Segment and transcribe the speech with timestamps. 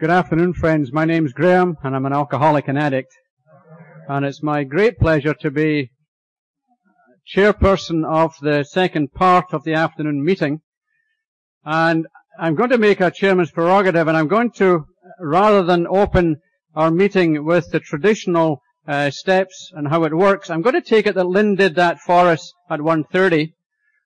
[0.00, 0.92] Good afternoon, friends.
[0.92, 3.12] My name's Graham, and I'm an alcoholic and addict.
[4.08, 5.90] And it's my great pleasure to be
[7.34, 10.60] chairperson of the second part of the afternoon meeting.
[11.64, 12.06] And
[12.38, 14.86] I'm going to make a chairman's prerogative, and I'm going to,
[15.18, 16.36] rather than open
[16.76, 21.08] our meeting with the traditional uh, steps and how it works, I'm going to take
[21.08, 23.52] it that Lynn did that for us at 1.30.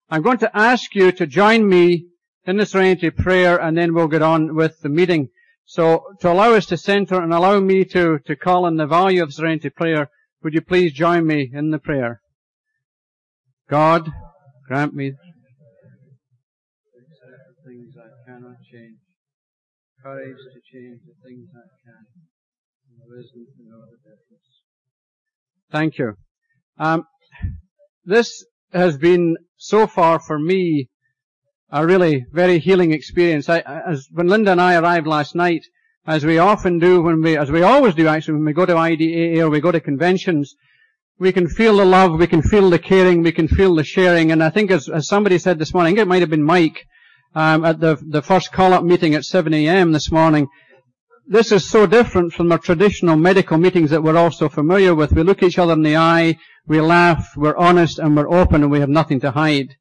[0.09, 2.06] I'm going to ask you to join me
[2.46, 5.29] in the serenity prayer, and then we'll get on with the meeting.
[5.64, 9.22] So to allow us to center and allow me to, to call on the value
[9.22, 10.08] of serenity prayer,
[10.43, 12.20] would you please join me in the prayer?
[13.68, 14.11] God,
[14.68, 15.12] grant me
[17.64, 18.98] things I cannot change,
[20.03, 22.04] courage to change the things I can,
[22.90, 24.48] and wisdom to know the difference.
[25.70, 26.17] Thank you.
[26.79, 27.04] Um,
[28.04, 30.89] this has been so far for me
[31.72, 33.48] a really very healing experience.
[33.48, 35.64] I, as when Linda and I arrived last night,
[36.06, 38.75] as we often do when we, as we always do actually when we go to
[38.75, 40.55] IDAA or we go to conventions,
[41.19, 44.33] we can feel the love, we can feel the caring, we can feel the sharing,
[44.33, 46.84] and I think as, as somebody said this morning, it might have been Mike,
[47.34, 49.93] um, at the, the first call-up meeting at 7 a.m.
[49.93, 50.48] this morning,
[51.27, 55.12] this is so different from our traditional medical meetings that we're all so familiar with.
[55.12, 58.70] We look each other in the eye, we laugh, we're honest, and we're open, and
[58.70, 59.77] we have nothing to hide.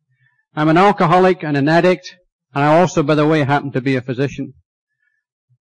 [0.54, 2.18] I'm an alcoholic and an addict,
[2.54, 4.54] and I also, by the way, happen to be a physician.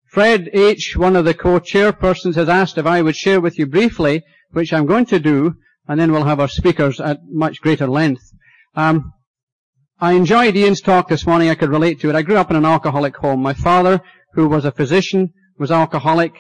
[0.09, 4.23] Fred H., one of the co-chairpersons, has asked if I would share with you briefly,
[4.49, 5.53] which I'm going to do,
[5.87, 8.23] and then we'll have our speakers at much greater length.
[8.75, 9.13] Um,
[9.99, 11.49] I enjoyed Ian's talk this morning.
[11.49, 12.15] I could relate to it.
[12.15, 13.39] I grew up in an alcoholic home.
[13.39, 14.01] My father,
[14.33, 16.33] who was a physician, was alcoholic.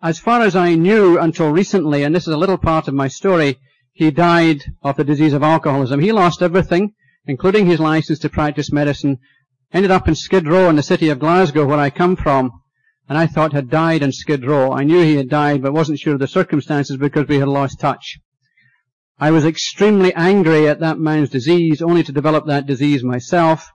[0.00, 3.08] As far as I knew until recently, and this is a little part of my
[3.08, 3.58] story,
[3.92, 5.98] he died of the disease of alcoholism.
[5.98, 6.92] He lost everything
[7.26, 9.18] including his license to practice medicine,
[9.72, 12.50] ended up in Skid Row in the city of Glasgow where I come from,
[13.08, 14.72] and I thought had died in Skid Row.
[14.72, 17.80] I knew he had died, but wasn't sure of the circumstances because we had lost
[17.80, 18.18] touch.
[19.18, 23.70] I was extremely angry at that man's disease, only to develop that disease myself,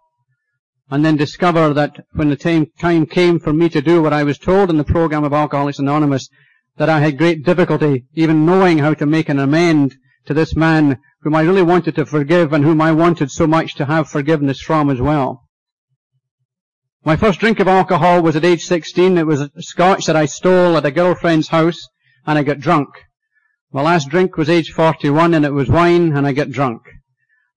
[0.90, 4.38] and then discover that when the time, came for me to do what I was
[4.38, 6.30] told in the program of Alcoholics Anonymous,
[6.78, 9.96] that I had great difficulty even knowing how to make an amend
[10.26, 13.76] to this man whom I really wanted to forgive and whom I wanted so much
[13.76, 15.44] to have forgiveness from as well.
[17.04, 19.18] My first drink of alcohol was at age 16.
[19.18, 21.88] It was scotch that I stole at a girlfriend's house
[22.26, 22.90] and I got drunk.
[23.72, 26.82] My last drink was age 41 and it was wine and I got drunk.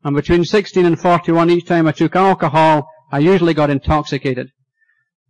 [0.04, 4.50] And between 16 and 41, each time I took alcohol, I usually got intoxicated.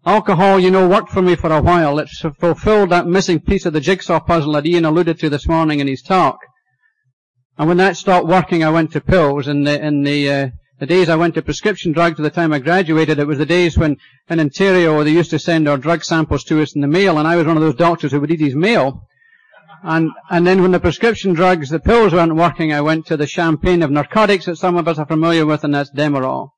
[0.05, 1.99] Alcohol, you know, worked for me for a while.
[1.99, 2.09] It
[2.41, 5.87] fulfilled that missing piece of the jigsaw puzzle that Ian alluded to this morning in
[5.87, 6.39] his talk.
[7.63, 9.47] And when that stopped working, I went to pills.
[9.47, 10.49] In the, in the, uh,
[10.81, 13.47] the days I went to prescription drugs at the time I graduated, it was the
[13.47, 16.89] days when in Ontario they used to send our drug samples to us in the
[16.89, 19.07] mail, and I was one of those doctors who would eat his mail.
[19.85, 23.29] And, and then when the prescription drugs, the pills weren't working, I went to the
[23.29, 26.49] champagne of narcotics that some of us are familiar with, and that's Demerol.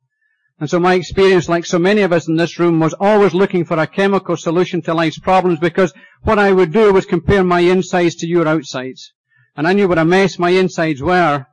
[0.58, 3.66] And so my experience, like so many of us in this room, was always looking
[3.66, 7.60] for a chemical solution to life's problems because what I would do was compare my
[7.60, 9.12] insides to your outsides
[9.56, 11.46] and I knew what a mess my insides were,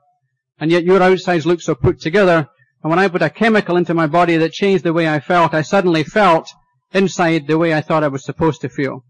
[0.59, 2.49] and yet your outsides looked so put together,
[2.83, 5.53] and when I put a chemical into my body that changed the way I felt,
[5.53, 6.51] I suddenly felt
[6.93, 9.03] inside the way I thought I was supposed to feel.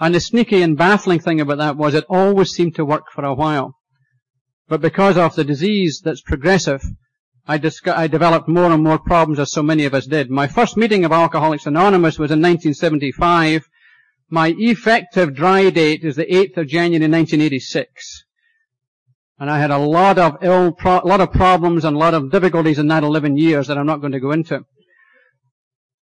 [0.00, 3.24] And the sneaky and baffling thing about that was it always seemed to work for
[3.24, 3.74] a while.
[4.68, 6.82] But because of the disease that's progressive,
[7.46, 10.30] I, I, developed more and more problems as so many of us did.
[10.30, 13.68] My first meeting of Alcoholics Anonymous was in 1975,
[14.30, 18.24] my effective dry date is the 8th of January 1986.
[19.38, 22.30] And I had a lot of ill, pro- lot of problems and a lot of
[22.30, 24.64] difficulties in that 11 years that I'm not going to go into.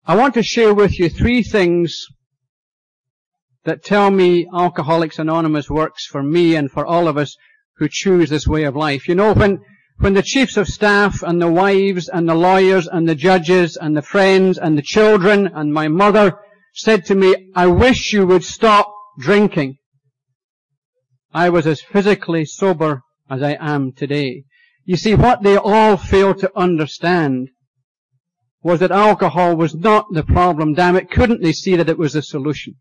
[0.05, 2.07] I want to share with you three things
[3.66, 7.35] that tell me Alcoholics Anonymous works for me and for all of us
[7.75, 9.09] who choose this way of life.
[9.09, 9.59] You know, when,
[9.99, 13.95] when the chiefs of staff and the wives and the lawyers and the judges and
[13.95, 16.39] the friends and the children and my mother
[16.78, 19.78] said to me, I wish you would stop drinking.
[21.34, 24.44] I was as physically sober as I am today.
[24.85, 27.50] You see, what they all failed to understand
[28.62, 30.76] was that alcohol was not the problem.
[30.76, 32.76] Damn it, couldn't they see that it was the solution?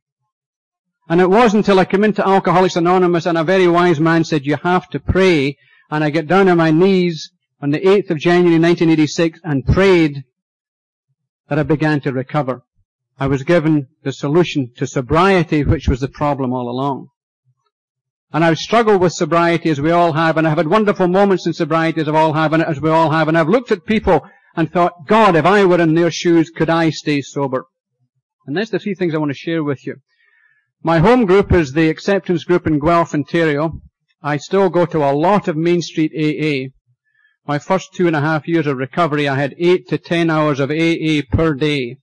[1.08, 4.44] And it wasn't until I came into Alcoholics Anonymous and a very wise man said,
[4.44, 5.56] you have to pray.
[5.90, 7.30] And I got down on my knees
[7.62, 10.24] on the 8th of January 1986 and prayed
[11.48, 12.62] that I began to recover.
[13.18, 17.08] I was given the solution to sobriety, which was the problem all along.
[18.32, 21.54] And I've struggled with sobriety as we all have, and I've had wonderful moments in
[21.54, 24.26] sobriety as we all have, and as we all have, and I've looked at people
[24.54, 27.66] and thought, God, if I were in their shoes, could I stay sober?
[28.46, 29.96] And that's the three things I want to share with you.
[30.82, 33.80] My home group is the acceptance group in Guelph, Ontario.
[34.22, 36.72] I still go to a lot of Main Street AA.
[37.46, 40.60] My first two and a half years of recovery, I had eight to ten hours
[40.60, 41.96] of AA per day.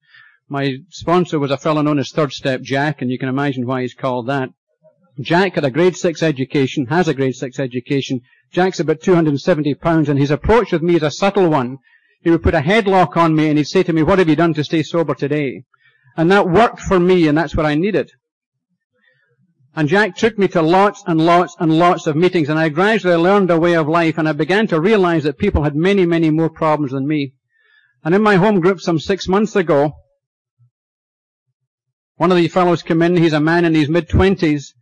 [0.50, 3.82] My sponsor was a fellow known as Third Step Jack, and you can imagine why
[3.82, 4.50] he's called that.
[5.20, 8.22] Jack had a grade six education, has a grade six education.
[8.52, 11.78] Jack's about 270 pounds, and his approach with me is a subtle one.
[12.22, 14.36] He would put a headlock on me and he'd say to me, what have you
[14.36, 15.64] done to stay sober today?
[16.18, 18.12] And that worked for me, and that's what I needed.
[19.76, 23.16] And Jack took me to lots and lots and lots of meetings, and I gradually
[23.16, 26.30] learned a way of life, and I began to realize that people had many, many
[26.30, 27.34] more problems than me.
[28.04, 29.94] And in my home group some six months ago,
[32.16, 34.74] one of the fellows came in, he's a man in his mid-twenties,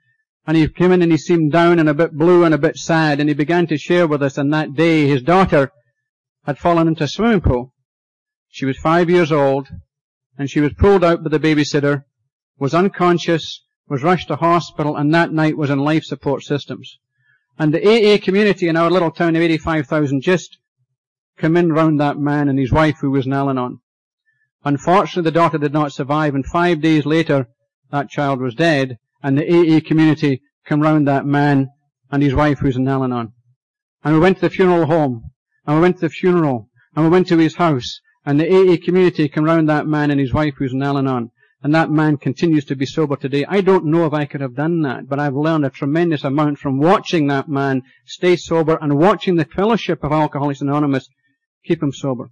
[0.45, 2.78] and he came in and he seemed down and a bit blue and a bit
[2.78, 5.72] sad, and he began to share with us, and that day his daughter
[6.45, 7.74] had fallen into a swimming pool.
[8.50, 9.69] She was five years old,
[10.38, 12.04] and she was pulled out by the babysitter,
[12.57, 17.00] was unconscious, was rushed to hospital, and that night was in life support systems.
[17.57, 20.57] And the AA community in our little town of 85,000 just
[21.38, 23.80] came in round that man and his wife who was in Al-Anon.
[24.63, 27.48] Unfortunately, the daughter did not survive, and five days later,
[27.92, 31.69] that child was dead, and the AA community came round that man
[32.12, 33.34] and his wife who's in Al-Anon.
[34.04, 35.31] And we went to the funeral home,
[35.66, 38.78] and we went to the funeral, and we went to his house, and the AA
[38.84, 41.31] community came round that man and his wife who's in Al-Anon
[41.64, 43.46] and that man continues to be sober today.
[43.48, 46.57] I don't know if I could have done that, but I've learned a tremendous amount
[46.57, 51.07] from watching that man stay sober and watching the fellowship of Alcoholics Anonymous
[51.64, 52.31] keep him sober.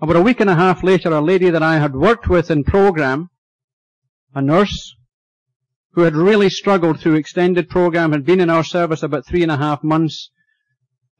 [0.00, 2.64] About a week and a half later, a lady that I had worked with in
[2.64, 3.30] program,
[4.34, 4.94] a nurse,
[5.92, 9.52] who had really struggled through extended program, had been in our service about three and
[9.52, 10.30] a half months,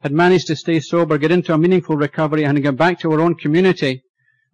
[0.01, 3.21] had managed to stay sober, get into a meaningful recovery, and get back to her
[3.21, 4.03] own community,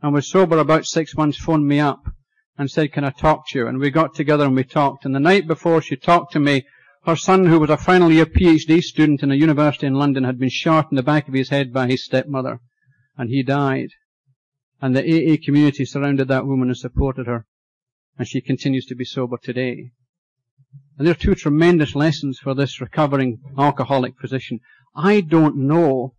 [0.04, 2.04] and was sober about six months, phoned me up
[2.58, 3.68] and said, can I talk to you?
[3.68, 5.04] And we got together and we talked.
[5.04, 6.64] And the night before she talked to me,
[7.06, 10.38] her son, who was a final year PhD student in a university in London, had
[10.38, 12.60] been shot in the back of his head by his stepmother.
[13.18, 13.90] And he died.
[14.82, 17.46] And the AA community surrounded that woman and supported her.
[18.18, 19.92] And she continues to be sober today.
[20.98, 24.60] And there are two tremendous lessons for this recovering alcoholic physician.
[24.96, 26.16] I don't know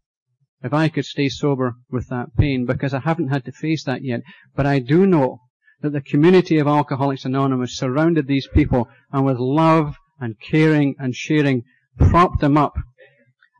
[0.63, 4.05] if I could stay sober with that pain because I haven't had to face that
[4.05, 4.23] yet.
[4.55, 5.41] But I do know
[5.81, 11.15] that the community of Alcoholics Anonymous surrounded these people and with love and caring and
[11.15, 11.65] sharing
[11.99, 12.75] propped them up.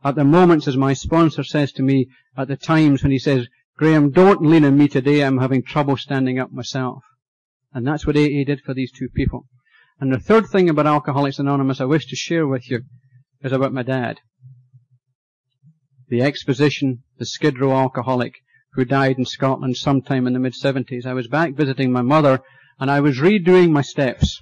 [0.03, 2.07] At the moments, as my sponsor says to me,
[2.37, 3.47] at the times when he says,
[3.77, 7.03] Graham, don't lean on me today, I'm having trouble standing up myself.
[7.73, 9.47] And that's what AA did for these two people.
[9.99, 12.83] And the third thing about Alcoholics Anonymous I wish to share with you
[13.41, 14.19] is about my dad.
[16.09, 18.35] The exposition, the Skid Row alcoholic
[18.73, 21.05] who died in Scotland sometime in the mid 70s.
[21.05, 22.41] I was back visiting my mother
[22.79, 24.41] and I was redoing my steps.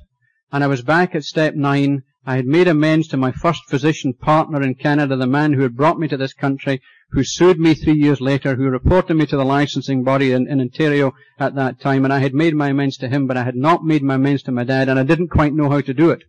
[0.51, 2.03] And I was back at step nine.
[2.25, 5.75] I had made amends to my first physician partner in Canada, the man who had
[5.75, 6.81] brought me to this country,
[7.11, 10.61] who sued me three years later, who reported me to the licensing body in, in
[10.61, 13.55] Ontario at that time, and I had made my amends to him, but I had
[13.55, 16.09] not made my amends to my dad, and I didn't quite know how to do
[16.09, 16.23] it.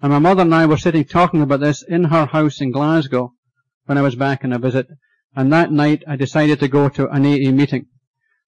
[0.00, 3.32] And my mother and I were sitting talking about this in her house in Glasgow
[3.86, 4.86] when I was back on a visit,
[5.34, 7.86] and that night I decided to go to an AA meeting.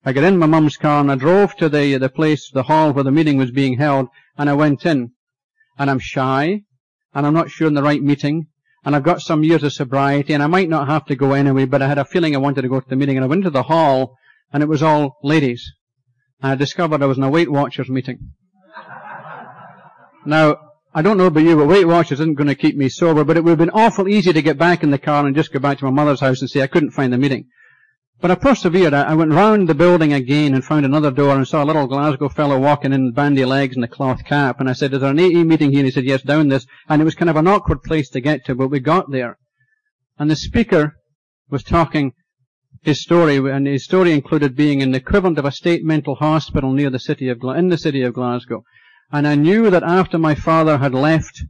[0.05, 2.93] I got in my mum's car and I drove to the, the place, the hall
[2.93, 5.13] where the meeting was being held, and I went in.
[5.77, 6.63] And I'm shy,
[7.15, 8.47] and I'm not sure in the right meeting,
[8.85, 11.65] and I've got some years of sobriety, and I might not have to go anyway,
[11.65, 13.45] but I had a feeling I wanted to go to the meeting, and I went
[13.45, 14.17] to the hall,
[14.53, 15.73] and it was all ladies.
[16.41, 18.19] And I discovered I was in a Weight Watchers meeting.
[20.25, 20.57] Now,
[20.95, 23.37] I don't know about you, but Weight Watchers isn't going to keep me sober, but
[23.37, 25.59] it would have been awful easy to get back in the car and just go
[25.59, 27.47] back to my mother's house and say I couldn't find the meeting.
[28.21, 28.95] But I persevered.
[28.95, 32.29] I went round the building again and found another door and saw a little Glasgow
[32.29, 34.59] fellow walking in bandy legs and a cloth cap.
[34.59, 35.81] And I said, is there an AA meeting here?
[35.81, 36.67] And he said, yes, down this.
[36.89, 39.39] And it was kind of an awkward place to get to, but we got there.
[40.19, 40.97] And the speaker
[41.49, 42.13] was talking
[42.83, 46.73] his story, and his story included being in the equivalent of a state mental hospital
[46.73, 48.65] near the city of, in the city of Glasgow.
[49.13, 51.45] And I knew that after my father had left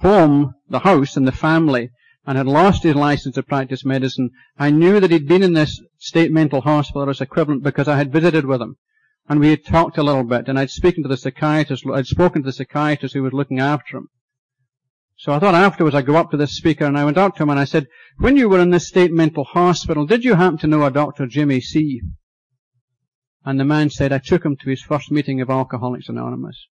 [0.00, 1.90] home, the house and the family,
[2.26, 5.80] and had lost his license to practice medicine, I knew that he'd been in this
[5.98, 8.76] state mental hospital or its equivalent because I had visited with him.
[9.28, 12.42] And we had talked a little bit, and I'd spoken to the psychiatrist, I'd spoken
[12.42, 14.08] to the psychiatrist who was looking after him.
[15.18, 17.42] So I thought afterwards I'd go up to this speaker and I went up to
[17.42, 17.86] him and I said,
[18.18, 21.26] when you were in this state mental hospital, did you happen to know a Dr.
[21.26, 22.02] Jimmy C?
[23.44, 26.66] And the man said, I took him to his first meeting of Alcoholics Anonymous.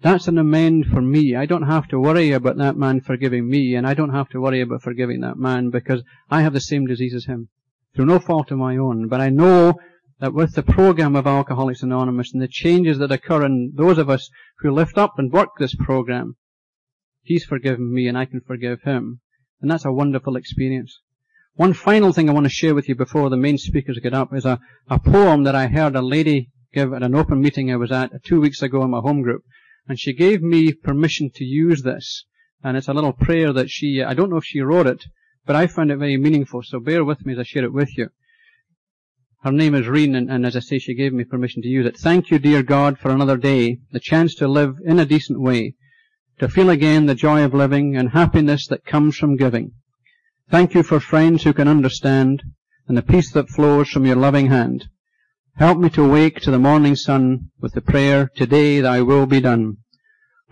[0.00, 1.34] That's an amend for me.
[1.34, 4.40] I don't have to worry about that man forgiving me, and I don't have to
[4.40, 7.48] worry about forgiving that man because I have the same disease as him.
[7.96, 9.08] Through no fault of my own.
[9.08, 9.74] But I know
[10.20, 14.08] that with the program of Alcoholics Anonymous and the changes that occur in those of
[14.08, 16.36] us who lift up and work this program,
[17.22, 19.20] he's forgiven me and I can forgive him.
[19.60, 21.00] And that's a wonderful experience.
[21.54, 24.32] One final thing I want to share with you before the main speakers get up
[24.32, 27.76] is a, a poem that I heard a lady give at an open meeting I
[27.76, 29.42] was at two weeks ago in my home group.
[29.88, 32.24] And she gave me permission to use this.
[32.62, 35.06] And it's a little prayer that she, I don't know if she wrote it,
[35.46, 37.96] but I found it very meaningful, so bear with me as I share it with
[37.96, 38.10] you.
[39.42, 41.86] Her name is Reen, and, and, as I say, she gave me permission to use
[41.86, 41.96] it.
[41.96, 45.74] Thank you, dear God, for another day, the chance to live in a decent way,
[46.40, 49.72] to feel again the joy of living and happiness that comes from giving.
[50.50, 52.42] Thank you for friends who can understand,
[52.88, 54.88] and the peace that flows from your loving hand.
[55.58, 59.40] Help me to wake to the morning sun with the prayer, Today thy will be
[59.40, 59.78] done.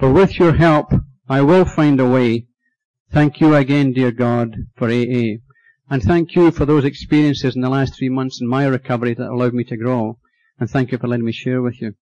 [0.01, 0.93] For with your help,
[1.29, 2.47] I will find a way.
[3.13, 5.39] Thank you again, dear God, for AA.
[5.89, 9.31] And thank you for those experiences in the last three months in my recovery that
[9.31, 10.19] allowed me to grow.
[10.59, 11.95] And thank you for letting me share with you.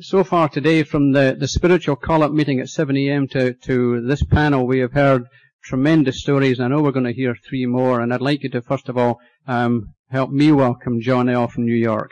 [0.00, 3.28] So far today, from the, the spiritual call-up meeting at 7 a.m.
[3.28, 5.28] to, to this panel, we have heard
[5.62, 6.58] tremendous stories.
[6.58, 8.98] I know we're going to hear three more, and I'd like you to first of
[8.98, 11.46] all um, help me welcome John L.
[11.46, 12.10] from New York.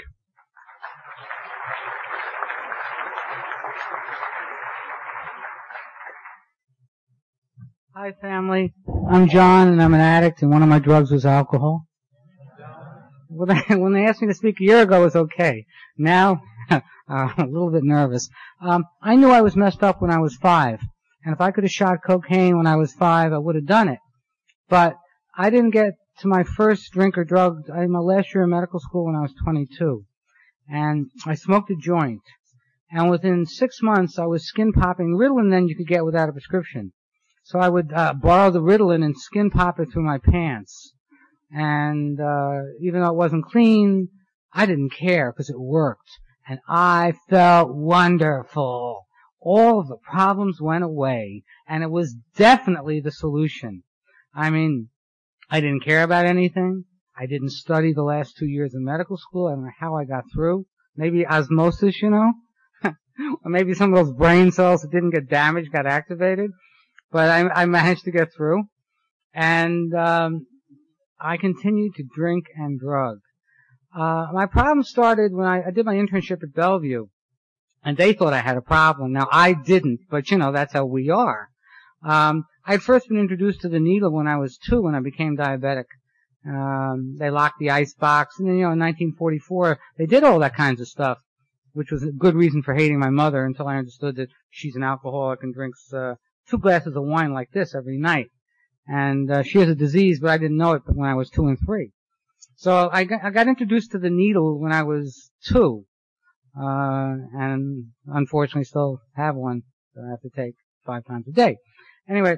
[7.96, 8.74] Hi, family.
[9.10, 11.88] I'm John, and I'm an addict, and one of my drugs was alcohol.
[13.28, 15.66] When they, when they asked me to speak a year ago, it was okay.
[15.98, 16.42] Now,
[17.08, 18.28] uh, a little bit nervous.
[18.60, 20.80] Um, I knew I was messed up when I was five,
[21.24, 23.88] and if I could have shot cocaine when I was five, I would have done
[23.88, 24.00] it.
[24.68, 24.96] But
[25.36, 27.70] I didn't get to my first drink or drug.
[27.70, 30.04] I my last year in medical school when I was 22,
[30.68, 32.22] and I smoked a joint.
[32.90, 35.50] And within six months, I was skin popping Ritalin.
[35.50, 36.92] Then you could get without a prescription.
[37.44, 40.92] So I would uh, borrow the Ritalin and skin pop it through my pants.
[41.50, 44.08] And uh, even though it wasn't clean,
[44.52, 46.08] I didn't care because it worked.
[46.48, 49.06] And I felt wonderful.
[49.40, 51.44] All of the problems went away.
[51.66, 53.82] And it was definitely the solution.
[54.34, 54.88] I mean,
[55.50, 56.84] I didn't care about anything.
[57.16, 59.48] I didn't study the last two years of medical school.
[59.48, 60.66] I don't know how I got through.
[60.96, 62.32] Maybe osmosis, you know?
[62.84, 66.50] or maybe some of those brain cells that didn't get damaged got activated
[67.12, 68.64] but I, I managed to get through,
[69.34, 70.46] and um,
[71.20, 73.18] I continued to drink and drug.
[73.94, 77.06] Uh, my problem started when I, I did my internship at Bellevue,
[77.84, 79.12] and they thought I had a problem.
[79.12, 81.48] Now I didn't, but you know that's how we are.
[82.02, 85.00] Um, I had first been introduced to the needle when I was two, when I
[85.00, 85.84] became diabetic.
[86.46, 90.38] Um, they locked the ice box, and then you know in 1944 they did all
[90.38, 91.18] that kinds of stuff,
[91.72, 94.82] which was a good reason for hating my mother until I understood that she's an
[94.82, 96.14] alcoholic and drinks uh,
[96.48, 98.30] two glasses of wine like this every night.
[98.86, 101.46] And uh, she has a disease, but I didn't know it when I was two
[101.46, 101.92] and three.
[102.62, 105.84] So I got, I got introduced to the needle when I was two,
[106.56, 109.62] uh, and unfortunately still have one
[109.96, 110.54] that I have to take
[110.86, 111.56] five times a day.
[112.08, 112.36] Anyway,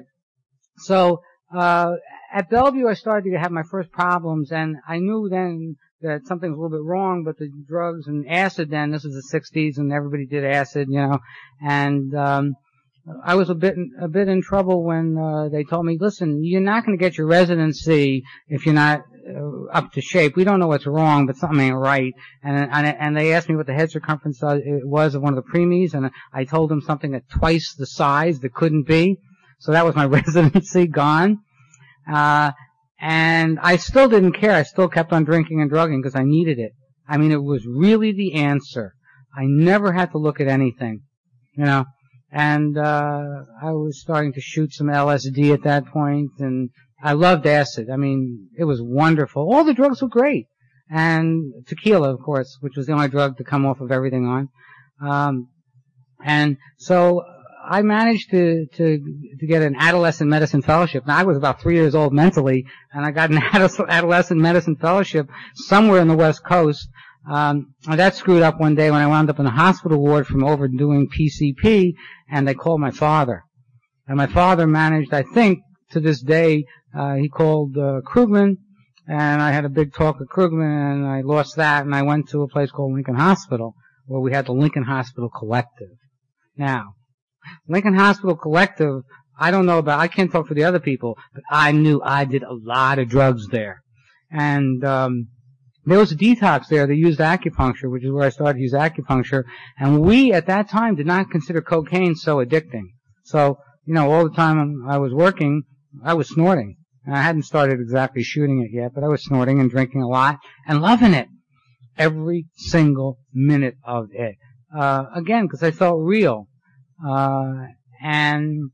[0.77, 1.21] so
[1.55, 1.91] uh,
[2.33, 6.49] at Bellevue I started to have my first problems, and I knew then that something
[6.49, 9.77] was a little bit wrong, but the drugs and acid then, this was the 60s,
[9.77, 11.19] and everybody did acid, you know,
[11.61, 12.55] and um,
[13.23, 16.61] I was a bit a bit in trouble when uh, they told me, "Listen, you're
[16.61, 19.01] not going to get your residency if you're not
[19.71, 20.35] up to shape.
[20.35, 22.13] We don't know what's wrong, but something ain't right."
[22.43, 25.51] And and, and they asked me what the head circumference was of one of the
[25.51, 29.17] preemies, and I told them something at twice the size that couldn't be.
[29.59, 31.39] So that was my residency gone.
[32.11, 32.51] Uh,
[32.99, 34.53] and I still didn't care.
[34.53, 36.71] I still kept on drinking and drugging because I needed it.
[37.07, 38.93] I mean, it was really the answer.
[39.35, 41.01] I never had to look at anything,
[41.53, 41.85] you know
[42.35, 46.69] and uh, I was starting to shoot some LSD at that point, and
[47.05, 47.89] I loved acid.
[47.91, 49.53] I mean, it was wonderful.
[49.53, 50.47] All the drugs were great,
[50.89, 54.49] and tequila, of course, which was the only drug to come off of everything on.
[54.99, 55.49] Um,
[56.23, 57.21] and so
[57.63, 58.99] I managed to, to
[59.39, 61.05] to get an adolescent medicine fellowship.
[61.05, 63.37] Now I was about three years old mentally, and I got an
[63.87, 66.89] adolescent medicine fellowship somewhere in the West Coast
[67.29, 70.43] um, that screwed up one day when I wound up in the hospital ward from
[70.43, 71.93] overdoing PCP,
[72.31, 73.43] and they called my father.
[74.07, 75.59] And my father managed, I think,
[75.91, 76.65] to this day,
[77.15, 78.57] he called uh, Krugman,
[79.07, 82.29] and I had a big talk with Krugman, and I lost that, and I went
[82.29, 83.75] to a place called Lincoln Hospital,
[84.05, 85.97] where we had the Lincoln Hospital Collective.
[86.57, 86.93] Now,
[87.67, 89.01] Lincoln Hospital Collective,
[89.37, 92.25] I don't know about, I can't talk for the other people, but I knew I
[92.25, 93.81] did a lot of drugs there.
[94.31, 95.27] And, um,
[95.87, 98.73] there was a detox there that used acupuncture, which is where I started to use
[98.73, 99.43] acupuncture.
[99.77, 102.85] And we, at that time, did not consider cocaine so addicting.
[103.23, 105.63] So you know, all the time I was working,
[106.03, 106.77] I was snorting.
[107.05, 110.07] And I hadn't started exactly shooting it yet, but I was snorting and drinking a
[110.07, 111.27] lot and loving it.
[111.97, 114.35] Every single minute of it.
[114.75, 116.47] Uh, again, because I felt real.
[117.05, 117.67] Uh,
[118.01, 118.71] and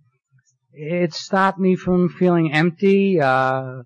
[0.73, 3.19] it stopped me from feeling empty.
[3.19, 3.83] Uh,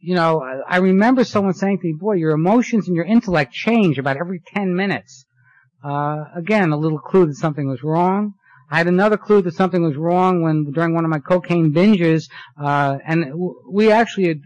[0.00, 3.98] you know, I remember someone saying to me, boy, your emotions and your intellect change
[3.98, 5.24] about every 10 minutes.
[5.84, 8.34] Uh, again, a little clue that something was wrong.
[8.72, 12.30] I had another clue that something was wrong when during one of my cocaine binges,
[12.58, 13.26] uh, and
[13.70, 14.40] we actually had,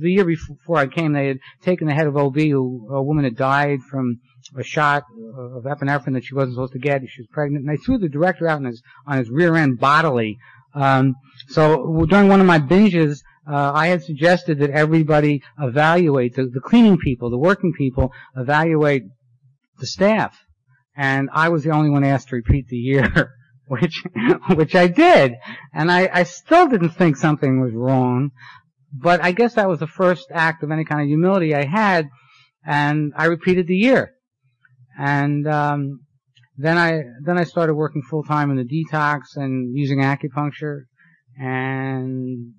[0.00, 3.22] the year before I came, they had taken the head of OB, who a woman
[3.22, 4.18] had died from
[4.56, 5.04] a shot
[5.36, 7.02] of epinephrine that she wasn't supposed to get.
[7.08, 9.78] She was pregnant, and they threw the director out on his on his rear end
[9.78, 10.38] bodily.
[10.74, 11.14] Um,
[11.46, 16.60] so during one of my binges, uh, I had suggested that everybody evaluate the, the
[16.60, 19.04] cleaning people, the working people, evaluate
[19.78, 20.36] the staff,
[20.96, 23.34] and I was the only one asked to repeat the year.
[23.68, 24.02] which
[24.54, 25.34] which I did,
[25.72, 28.30] and I, I still didn't think something was wrong,
[28.92, 32.08] but I guess that was the first act of any kind of humility I had,
[32.66, 34.14] and I repeated the year,
[34.98, 36.00] and um,
[36.56, 40.82] then I then I started working full time in the detox and using acupuncture,
[41.38, 42.54] and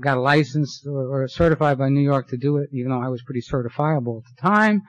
[0.00, 3.08] got a license or, or certified by New York to do it, even though I
[3.08, 4.82] was pretty certifiable at the time,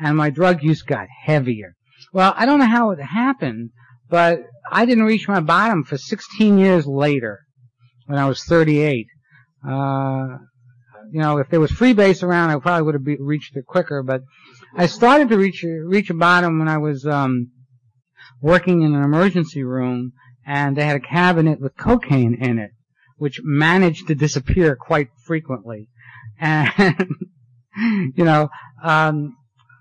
[0.00, 1.74] and my drug use got heavier.
[2.12, 3.70] Well, I don't know how it happened.
[4.08, 7.40] But I didn't reach my bottom for 16 years later,
[8.06, 9.06] when I was 38.
[9.66, 10.38] Uh,
[11.10, 14.02] you know, if there was freebase around, I probably would have be, reached it quicker.
[14.02, 14.22] But
[14.76, 17.50] I started to reach reach a bottom when I was um,
[18.40, 20.12] working in an emergency room,
[20.44, 22.70] and they had a cabinet with cocaine in it,
[23.16, 25.88] which managed to disappear quite frequently.
[26.38, 26.70] And
[27.76, 28.48] you know,
[28.82, 29.36] um,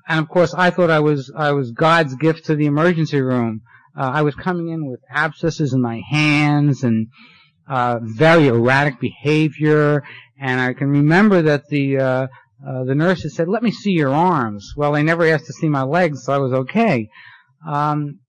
[0.08, 3.62] and of course, I thought I was I was God's gift to the emergency room.
[3.98, 7.08] Uh, I was coming in with abscesses in my hands and
[7.68, 10.04] uh, very erratic behavior,
[10.40, 12.28] and I can remember that the uh,
[12.68, 15.70] uh, the nurses said, "Let me see your arms." Well, they never asked to see
[15.70, 17.10] my legs, so I was okay.
[17.68, 18.20] Um,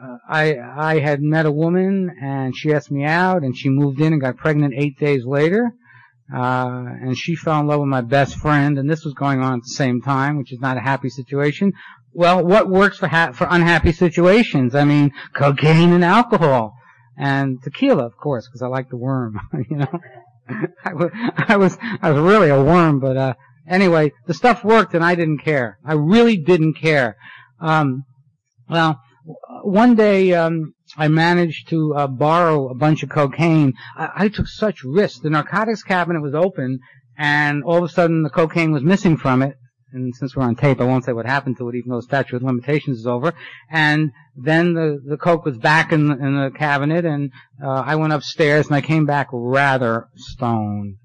[0.00, 4.00] uh, I I had met a woman, and she asked me out, and she moved
[4.00, 5.72] in and got pregnant eight days later.
[6.32, 9.58] Uh, and she fell in love with my best friend, and this was going on
[9.58, 11.72] at the same time, which is not a happy situation.
[12.12, 14.74] Well, what works for ha- for unhappy situations?
[14.74, 16.74] I mean, cocaine and alcohol,
[17.16, 19.38] and tequila, of course, because I like the worm.
[19.70, 20.00] you know,
[20.84, 23.34] I was, I was I was really a worm, but uh,
[23.68, 25.78] anyway, the stuff worked, and I didn't care.
[25.84, 27.16] I really didn't care.
[27.60, 28.04] Um,
[28.68, 29.00] well,
[29.62, 33.74] one day um, I managed to uh, borrow a bunch of cocaine.
[33.96, 35.20] I, I took such risks.
[35.20, 36.80] The narcotics cabinet was open,
[37.16, 39.56] and all of a sudden the cocaine was missing from it.
[39.92, 42.02] And since we're on tape, I won't say what happened to it, even though the
[42.02, 43.32] statute of limitations is over.
[43.70, 47.30] And then the the coke was back in the, in the cabinet, and
[47.62, 50.96] uh, I went upstairs, and I came back rather stoned.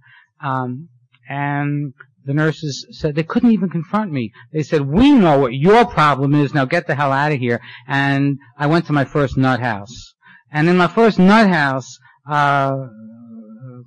[0.43, 0.89] Um,
[1.29, 1.93] and
[2.25, 4.31] the nurses said they couldn't even confront me.
[4.51, 6.53] They said, "We know what your problem is.
[6.53, 10.13] Now get the hell out of here." And I went to my first nut house.
[10.51, 12.75] And in my first nut house, uh,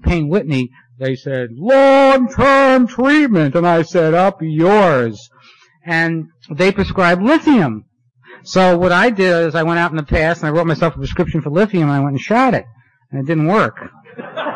[0.02, 5.30] Payne Whitney, they said, "Long-term treatment," and I said, "Up yours."
[5.84, 7.84] And they prescribed lithium.
[8.42, 10.94] So what I did is I went out in the past and I wrote myself
[10.94, 12.66] a prescription for lithium and I went and shot it.
[13.10, 13.78] And it didn't work.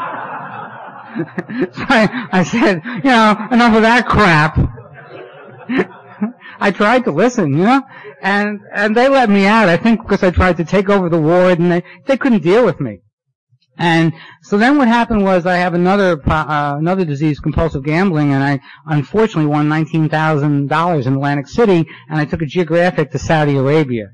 [1.73, 4.59] so I, I said, you know, enough of that crap.
[6.61, 7.83] I tried to listen, you know,
[8.21, 9.69] and and they let me out.
[9.69, 12.65] I think because I tried to take over the ward, and they they couldn't deal
[12.65, 13.01] with me.
[13.79, 18.43] And so then what happened was I have another uh, another disease, compulsive gambling, and
[18.43, 23.19] I unfortunately won nineteen thousand dollars in Atlantic City, and I took a geographic to
[23.19, 24.09] Saudi Arabia.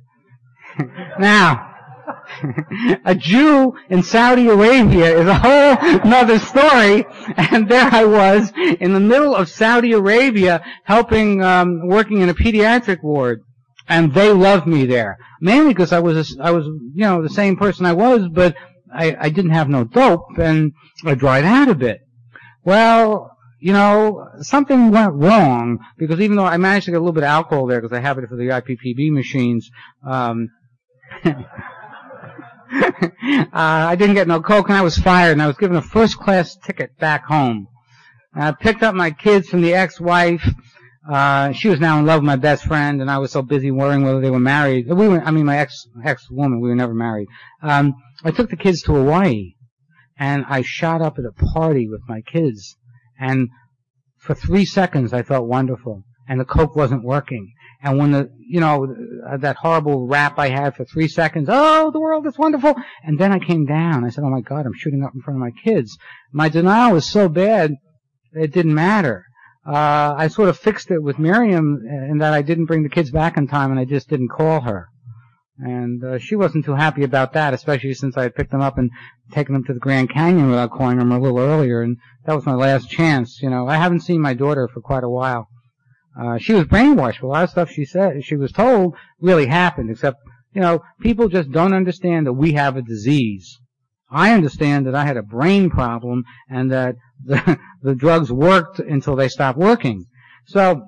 [1.18, 1.73] now
[3.04, 7.06] a Jew in Saudi Arabia is a whole another story.
[7.36, 12.34] And there I was in the middle of Saudi Arabia helping, um, working in a
[12.34, 13.42] pediatric ward.
[13.88, 15.18] And they loved me there.
[15.40, 18.56] Mainly because I was, a, I was, you know, the same person I was, but
[18.94, 20.72] I, I didn't have no dope and
[21.04, 22.00] I dried out a bit.
[22.64, 23.30] Well,
[23.64, 27.24] you know, something went wrong because even though I managed to get a little bit
[27.24, 29.70] of alcohol there because I have it for the IPPB machines,
[30.06, 30.48] um,
[32.82, 35.82] uh, I didn't get no coke and I was fired and I was given a
[35.82, 37.68] first class ticket back home.
[38.34, 40.44] I picked up my kids from the ex-wife.
[41.08, 43.70] Uh, she was now in love with my best friend and I was so busy
[43.70, 44.88] worrying whether they were married.
[44.88, 47.28] We were, I mean my ex, ex-woman, we were never married.
[47.62, 49.52] Um, I took the kids to Hawaii
[50.18, 52.76] and I shot up at a party with my kids
[53.20, 53.50] and
[54.18, 57.52] for three seconds I felt wonderful and the coke wasn't working
[57.84, 58.96] And when the, you know,
[59.40, 62.74] that horrible rap I had for three seconds, oh, the world is wonderful.
[63.04, 64.04] And then I came down.
[64.04, 65.98] I said, oh my God, I'm shooting up in front of my kids.
[66.32, 67.74] My denial was so bad,
[68.32, 69.26] it didn't matter.
[69.66, 73.10] Uh, I sort of fixed it with Miriam in that I didn't bring the kids
[73.10, 74.88] back in time and I just didn't call her.
[75.58, 78.78] And uh, she wasn't too happy about that, especially since I had picked them up
[78.78, 78.90] and
[79.30, 82.44] taken them to the Grand Canyon without calling them a little earlier, and that was
[82.44, 83.40] my last chance.
[83.40, 85.48] You know, I haven't seen my daughter for quite a while.
[86.18, 87.22] Uh, she was brainwashed.
[87.22, 89.90] A lot of stuff she said, she was told, really happened.
[89.90, 90.18] Except,
[90.52, 93.58] you know, people just don't understand that we have a disease.
[94.10, 99.16] I understand that I had a brain problem and that the, the drugs worked until
[99.16, 100.06] they stopped working.
[100.46, 100.82] So,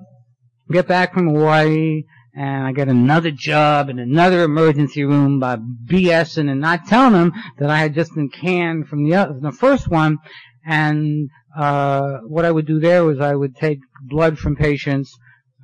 [0.71, 2.03] get back from Hawaii,
[2.37, 7.33] and I get another job in another emergency room by BSing and not telling them
[7.57, 10.19] that I had just been canned from the other, the first one.
[10.63, 15.17] And uh, what I would do there was I would take blood from patients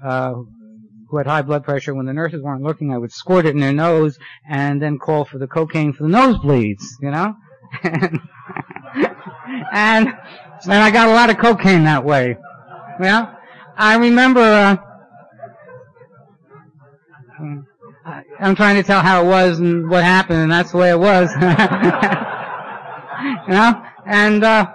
[0.04, 0.34] uh,
[1.08, 1.94] who had high blood pressure.
[1.94, 4.18] When the nurses weren't looking, I would squirt it in their nose
[4.50, 6.82] and then call for the cocaine for the nosebleeds.
[7.00, 7.36] You know,
[7.84, 8.20] and
[9.72, 10.14] and,
[10.66, 12.38] I got a lot of cocaine that way.
[13.00, 13.36] Yeah,
[13.78, 14.42] I remember.
[14.42, 14.78] Uh,
[18.40, 21.00] I'm trying to tell how it was and what happened, and that's the way it
[21.00, 21.30] was.
[23.48, 24.74] you know, and uh,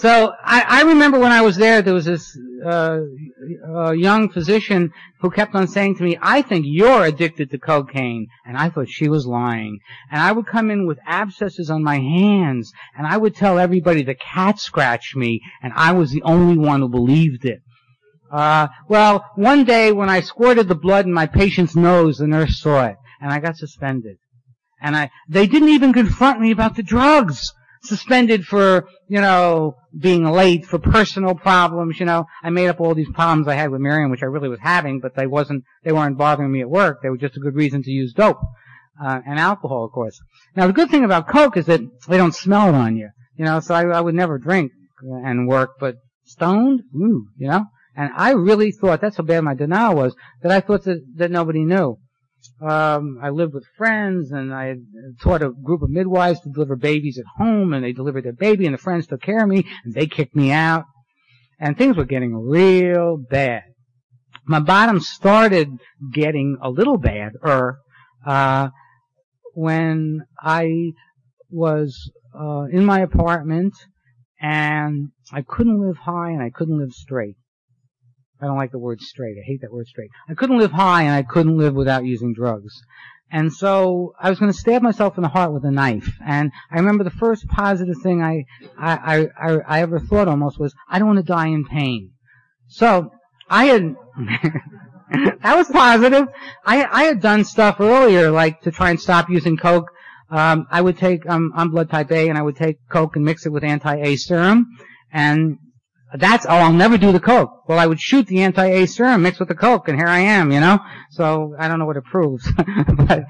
[0.00, 2.98] so I, I remember when I was there, there was this uh,
[3.68, 8.26] uh, young physician who kept on saying to me, "I think you're addicted to cocaine,"
[8.46, 9.78] and I thought she was lying.
[10.10, 14.02] And I would come in with abscesses on my hands, and I would tell everybody
[14.02, 17.60] the cat scratched me, and I was the only one who believed it.
[18.30, 22.60] Uh, well, one day when I squirted the blood in my patient's nose, the nurse
[22.60, 24.16] saw it, and I got suspended.
[24.80, 27.52] And I, they didn't even confront me about the drugs.
[27.82, 32.26] Suspended for, you know, being late, for personal problems, you know.
[32.42, 35.00] I made up all these problems I had with Miriam, which I really was having,
[35.00, 37.02] but they wasn't, they weren't bothering me at work.
[37.02, 38.40] They were just a good reason to use dope.
[39.02, 40.20] Uh, and alcohol, of course.
[40.56, 43.10] Now, the good thing about Coke is that they don't smell it on you.
[43.36, 46.82] You know, so I, I would never drink and work, but stoned?
[46.94, 47.66] Ooh, you know?
[47.94, 51.30] And I really thought, that's how bad my denial was, that I thought that, that
[51.30, 51.98] nobody knew.
[52.60, 54.74] Um, I lived with friends and I
[55.20, 58.66] taught a group of midwives to deliver babies at home and they delivered their baby
[58.66, 60.84] and the friends took care of me and they kicked me out.
[61.60, 63.62] And things were getting real bad.
[64.44, 65.70] My bottom started
[66.12, 67.78] getting a little bad, er,
[68.26, 68.70] uh,
[69.54, 70.92] when I
[71.50, 73.74] was, uh, in my apartment
[74.40, 77.36] and I couldn't live high and I couldn't live straight.
[78.40, 79.36] I don't like the word straight.
[79.38, 80.10] I hate that word straight.
[80.28, 82.82] I couldn't live high and I couldn't live without using drugs.
[83.30, 86.10] And so I was going to stab myself in the heart with a knife.
[86.24, 88.44] And I remember the first positive thing I,
[88.78, 92.12] I, I, I ever thought almost was, I don't want to die in pain.
[92.68, 93.10] So
[93.50, 93.96] I had,
[95.42, 96.28] that was positive.
[96.64, 99.90] I, I had done stuff earlier, like to try and stop using coke.
[100.30, 103.24] Um, I would take, um, I'm blood type A, and I would take coke and
[103.24, 104.66] mix it with anti-A serum,
[105.10, 105.58] and
[106.14, 107.68] that's, oh, I'll never do the coke.
[107.68, 110.50] Well, I would shoot the anti-A serum mixed with the coke, and here I am,
[110.50, 110.78] you know?
[111.10, 112.50] So, I don't know what it proves.
[112.56, 113.24] but,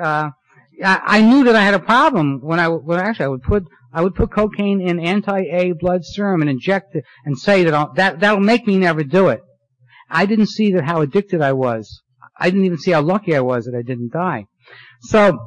[0.00, 0.30] uh,
[0.82, 4.02] I knew that I had a problem when I, when actually, I would put, I
[4.02, 8.20] would put cocaine in anti-A blood serum and inject it and say that I'll, that,
[8.20, 9.42] that'll make me never do it.
[10.08, 12.02] I didn't see that how addicted I was.
[12.38, 14.46] I didn't even see how lucky I was that I didn't die.
[15.02, 15.38] So,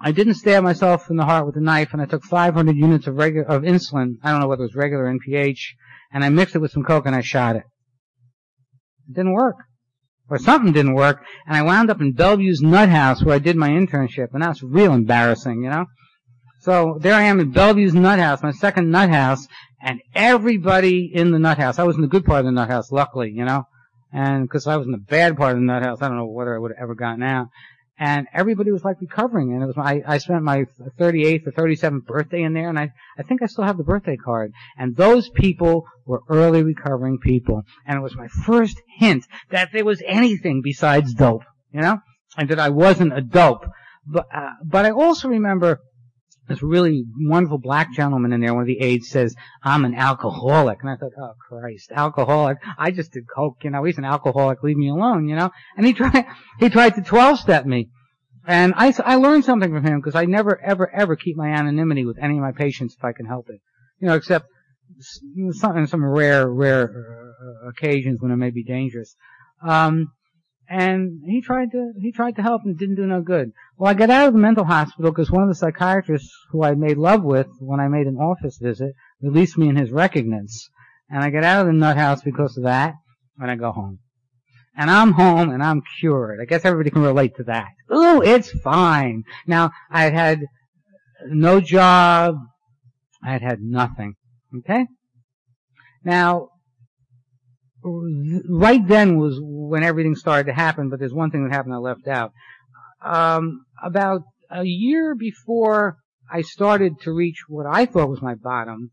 [0.00, 3.06] I didn't stab myself in the heart with a knife, and I took 500 units
[3.06, 4.16] of regular of insulin.
[4.22, 5.60] I don't know whether it was regular NPH,
[6.14, 7.64] and I mixed it with some coke and I shot it.
[9.08, 9.56] It didn't work.
[10.30, 13.56] Or something didn't work, and I wound up in Bellevue's nut house where I did
[13.56, 15.84] my internship, and that's real embarrassing, you know?
[16.60, 19.46] So there I am in Bellevue's nut house, my second nut house,
[19.82, 22.70] and everybody in the nut house, I was in the good part of the nut
[22.70, 23.64] house, luckily, you know?
[24.14, 26.26] And because I was in the bad part of the nut house, I don't know
[26.26, 27.48] whether I would have ever gotten out
[27.98, 29.52] and everybody was like recovering.
[29.52, 30.64] And it was my, I spent my
[30.98, 34.16] 38th or 37th birthday in there, and I, I think I still have the birthday
[34.16, 34.52] card.
[34.76, 39.84] And those people were early recovering people, and it was my first hint that there
[39.84, 41.98] was anything besides dope, you know,
[42.36, 43.64] and that I wasn't a dope.
[44.06, 45.80] But, uh, but I also remember
[46.48, 50.78] this really wonderful black gentleman in there, one of the aides says, I'm an alcoholic.
[50.82, 52.58] And I thought, oh Christ, alcoholic.
[52.78, 55.50] I just did coke, you know, he's an alcoholic, leave me alone, you know.
[55.76, 56.26] And he tried,
[56.60, 57.88] he tried to 12 step me.
[58.46, 62.04] And I, I learned something from him because I never, ever, ever keep my anonymity
[62.04, 63.60] with any of my patients if I can help it.
[64.00, 64.46] You know, except
[65.52, 69.16] some, in some rare, rare uh, occasions when it may be dangerous.
[69.66, 70.08] Um,
[70.68, 73.52] and he tried to he tried to help and didn't do no good.
[73.76, 76.74] Well, I got out of the mental hospital because one of the psychiatrists who I
[76.74, 80.68] made love with when I made an office visit released me in his recognize,
[81.10, 82.94] and I got out of the nut house because of that,
[83.38, 83.98] and I go home.
[84.76, 86.40] and I'm home and I'm cured.
[86.40, 87.68] I guess everybody can relate to that.
[87.92, 89.24] Ooh, it's fine.
[89.46, 90.40] Now, I had had
[91.28, 92.36] no job.
[93.24, 94.14] I had had nothing.
[94.58, 94.86] Okay?
[96.04, 96.48] Now,
[97.84, 101.78] right then was when everything started to happen, but there's one thing that happened I
[101.78, 102.32] left out.
[103.04, 105.98] Um, about a year before
[106.30, 108.90] I started to reach what I thought was my bottom,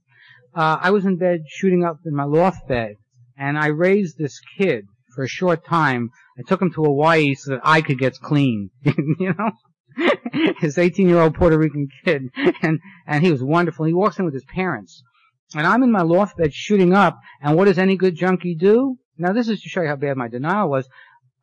[0.53, 2.95] uh, I was in bed shooting up in my loft bed,
[3.37, 6.09] and I raised this kid for a short time.
[6.37, 9.51] I took him to Hawaii so that I could get clean, you know?
[10.59, 12.23] his 18 year old Puerto Rican kid,
[12.61, 13.85] and, and he was wonderful.
[13.85, 15.03] He walks in with his parents.
[15.53, 18.97] And I'm in my loft bed shooting up, and what does any good junkie do?
[19.17, 20.87] Now this is to show you how bad my denial was.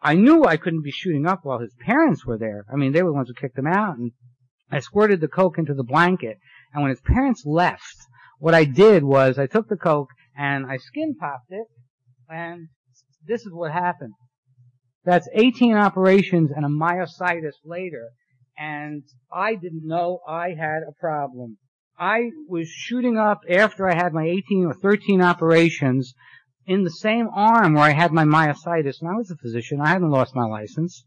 [0.01, 2.65] I knew I couldn't be shooting up while his parents were there.
[2.73, 4.13] I mean, they were the ones who kicked him out, and
[4.71, 6.39] I squirted the coke into the blanket.
[6.73, 7.97] And when his parents left,
[8.39, 11.67] what I did was I took the coke and I skin popped it,
[12.29, 12.69] and
[13.27, 14.15] this is what happened.
[15.05, 18.11] That's 18 operations and a myositis later,
[18.57, 21.59] and I didn't know I had a problem.
[21.99, 26.15] I was shooting up after I had my 18 or 13 operations
[26.65, 29.81] in the same arm where I had my myositis, and I was a physician.
[29.81, 31.05] I hadn't lost my license.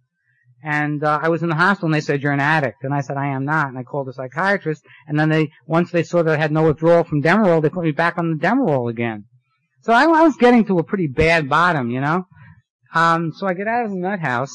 [0.63, 3.01] And uh, I was in the hospital, and they said you're an addict, and I
[3.01, 3.69] said I am not.
[3.69, 6.63] And I called a psychiatrist, and then they once they saw that I had no
[6.63, 9.25] withdrawal from Demerol, they put me back on the Demerol again.
[9.81, 12.25] So I, I was getting to a pretty bad bottom, you know.
[12.93, 14.53] Um, so I get out of the nut house,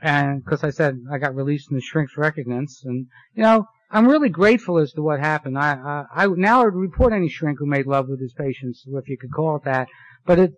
[0.00, 4.06] and because I said I got released in the shrink's recognize, and you know I'm
[4.06, 5.58] really grateful as to what happened.
[5.58, 8.84] I, uh, I now I would report any shrink who made love with his patients,
[8.86, 9.88] if you could call it that.
[10.26, 10.52] But it,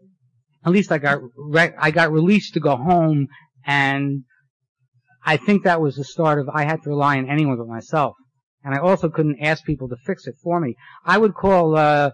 [0.64, 3.28] at least I got re- I got released to go home,
[3.64, 4.24] and
[5.24, 8.16] I think that was the start of I had to rely on anyone but myself,
[8.64, 10.74] and I also couldn't ask people to fix it for me.
[11.04, 12.10] I would call uh,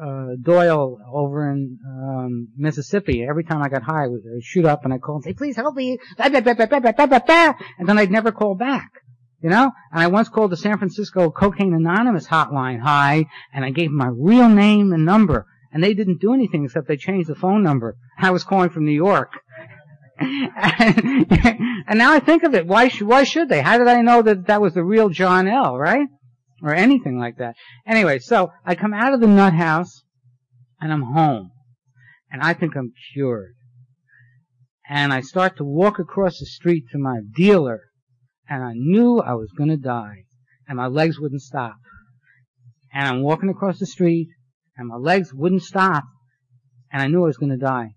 [0.00, 3.24] uh, Doyle over in um, Mississippi.
[3.28, 5.56] Every time I got high, I would shoot up and I'd call and say, "Please
[5.56, 8.90] help me," and then I'd never call back.
[9.42, 9.72] You know?
[9.90, 14.08] And I once called the San Francisco Cocaine Anonymous hotline high, and I gave my
[14.08, 15.46] real name and number.
[15.72, 17.96] And they didn't do anything except they changed the phone number.
[18.18, 19.32] I was calling from New York.
[20.18, 21.26] and,
[21.88, 23.62] and now I think of it, why, sh- why should they?
[23.62, 26.06] How did I know that that was the real John L., right?
[26.62, 27.56] Or anything like that.
[27.86, 30.04] Anyway, so I come out of the nut house,
[30.80, 31.50] and I'm home.
[32.30, 33.54] And I think I'm cured.
[34.88, 37.80] And I start to walk across the street to my dealer,
[38.48, 40.24] and I knew I was going to die,
[40.68, 41.76] and my legs wouldn't stop.
[42.92, 44.28] And I'm walking across the street,
[44.76, 46.04] and my legs wouldn't stop,
[46.92, 47.94] and I knew I was going to die.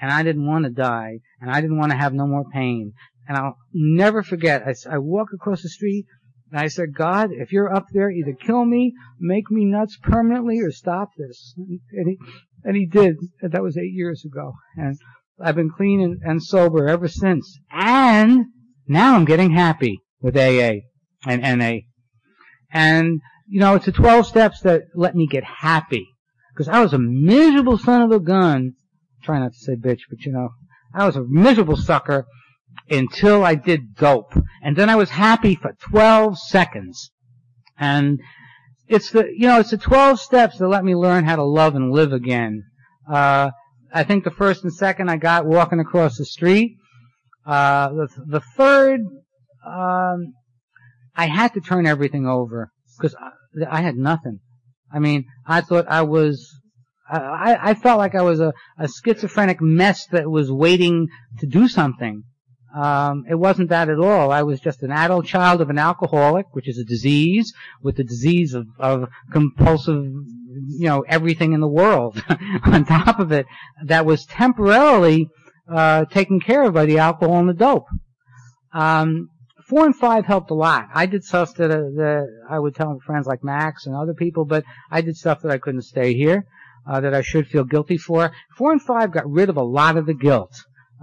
[0.00, 2.92] And I didn't want to die, and I didn't want to have no more pain.
[3.28, 6.06] And I'll never forget, I, I walk across the street,
[6.50, 10.60] and I said, God, if you're up there, either kill me, make me nuts permanently,
[10.60, 11.54] or stop this.
[11.56, 12.18] And he,
[12.62, 13.16] and he did.
[13.42, 14.52] That was eight years ago.
[14.76, 14.96] And
[15.40, 17.58] I've been clean and, and sober ever since.
[17.70, 18.46] And
[18.88, 20.80] now I'm getting happy with AA
[21.26, 21.78] and NA.
[22.72, 26.06] And, you know, it's the 12 steps that let me get happy.
[26.52, 28.72] Because I was a miserable son of a gun.
[29.22, 30.50] Try not to say bitch, but you know,
[30.94, 32.26] I was a miserable sucker
[32.90, 34.32] until I did dope.
[34.62, 37.10] And then I was happy for 12 seconds.
[37.78, 38.20] And
[38.88, 41.74] it's the, you know, it's the 12 steps that let me learn how to love
[41.74, 42.62] and live again.
[43.10, 43.50] Uh,
[43.92, 46.76] I think the first and second I got walking across the street.
[47.46, 49.00] Uh, the, the third,
[49.64, 50.34] um,
[51.14, 54.40] I had to turn everything over because I, I, had nothing.
[54.92, 56.44] I mean, I thought I was,
[57.08, 61.06] I, I felt like I was a, a schizophrenic mess that was waiting
[61.38, 62.24] to do something.
[62.76, 64.32] Um, it wasn't that at all.
[64.32, 68.04] I was just an adult child of an alcoholic, which is a disease, with the
[68.04, 72.22] disease of, of compulsive, you know, everything in the world
[72.64, 73.46] on top of it,
[73.84, 75.28] that was temporarily
[75.72, 77.86] uh, taken care of by the alcohol and the dope.
[78.72, 79.28] Um,
[79.68, 80.86] four and five helped a lot.
[80.94, 84.44] I did stuff that, uh, that I would tell friends like Max and other people,
[84.44, 86.46] but I did stuff that I couldn't stay here,
[86.88, 88.32] uh, that I should feel guilty for.
[88.56, 90.54] Four and five got rid of a lot of the guilt.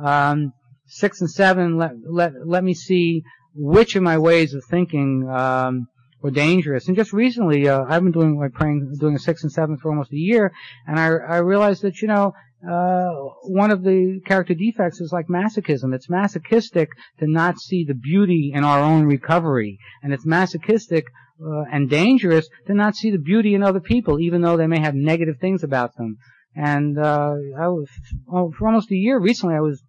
[0.02, 0.54] Um,
[0.86, 3.24] six and seven let let let me see
[3.56, 5.88] which of my ways of thinking um,
[6.22, 6.88] were dangerous.
[6.88, 9.90] And just recently, uh, I've been doing my praying, doing a six and seven for
[9.90, 10.52] almost a year,
[10.88, 12.34] and I I realized that you know
[12.70, 13.12] uh,
[13.44, 15.94] one of the character defects is like masochism.
[15.94, 21.06] It's masochistic to not see the beauty in our own recovery, and it's masochistic
[21.46, 24.80] uh, and dangerous to not see the beauty in other people, even though they may
[24.80, 26.18] have negative things about them.
[26.56, 27.90] And uh, I was
[28.28, 29.56] well, for almost a year recently.
[29.56, 29.84] I was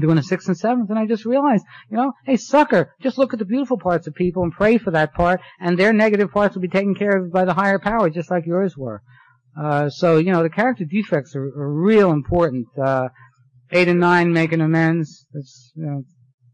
[0.00, 3.32] doing a sixth and seventh, and I just realized, you know, hey sucker, just look
[3.32, 6.54] at the beautiful parts of people and pray for that part, and their negative parts
[6.54, 9.02] will be taken care of by the higher power, just like yours were.
[9.58, 12.66] Uh, so, you know, the character defects are, are real important.
[12.78, 13.08] Uh,
[13.72, 15.26] eight and nine making amends.
[15.32, 16.02] That's you know,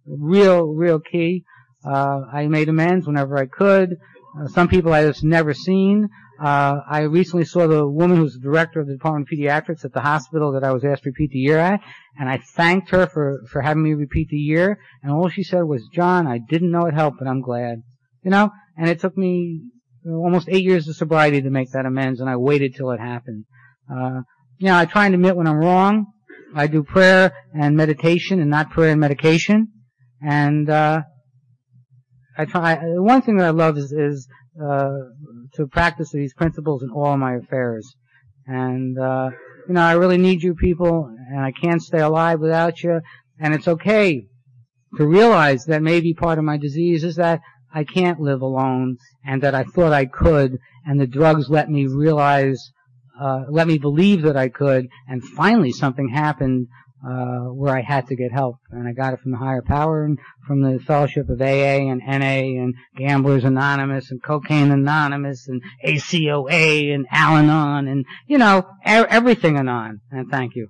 [0.06, 1.44] real, real key.
[1.85, 3.96] Uh, I made amends whenever I could.
[4.38, 6.09] Uh, some people I just never seen.
[6.42, 9.92] Uh, I recently saw the woman who's the director of the Department of Pediatrics at
[9.92, 11.80] the hospital that I was asked to repeat the year at,
[12.18, 15.62] and I thanked her for, for having me repeat the year, and all she said
[15.62, 17.82] was, John, I didn't know it helped, but I'm glad.
[18.22, 18.50] You know?
[18.76, 19.62] And it took me
[20.09, 23.45] almost eight years of sobriety to make that amends, and I waited till it happened.
[23.90, 24.21] Uh,
[24.59, 26.07] you know, I try and admit when I'm wrong.
[26.55, 29.69] I do prayer and meditation and not prayer and medication.
[30.23, 31.03] And, uh,
[32.38, 34.29] I try, one thing that I love is, is,
[34.62, 34.88] uh,
[35.55, 37.95] to practice these principles in all my affairs.
[38.47, 39.31] And, uh,
[39.69, 43.01] you know, I really need you people, and I can't stay alive without you.
[43.38, 44.27] And it's okay
[44.97, 47.40] to realize that maybe part of my disease is that
[47.74, 51.87] I can't live alone, and that I thought I could, and the drugs let me
[51.87, 52.70] realize,
[53.20, 56.68] uh, let me believe that I could, and finally something happened
[57.07, 60.05] uh, where I had to get help, and I got it from the higher power
[60.05, 65.62] and from the fellowship of AA and NA and Gamblers Anonymous and Cocaine Anonymous and
[65.85, 70.00] ACOA and Al-Anon and you know everything Anon.
[70.11, 70.68] And thank you.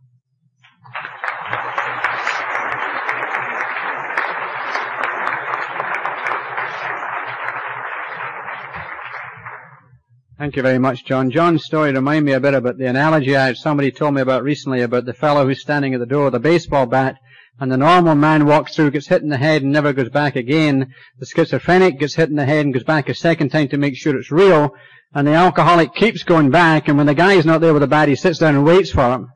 [10.38, 11.31] Thank you very much, John.
[11.31, 14.42] John's story reminded me a bit about the analogy I had somebody told me about
[14.42, 17.16] recently about the fellow who's standing at the door with a baseball bat
[17.59, 20.37] and the normal man walks through, gets hit in the head and never goes back
[20.37, 20.92] again.
[21.18, 23.96] The schizophrenic gets hit in the head and goes back a second time to make
[23.96, 24.75] sure it's real.
[25.14, 27.87] And the alcoholic keeps going back and when the guy is not there with the
[27.87, 29.33] bat, he sits down and waits for him.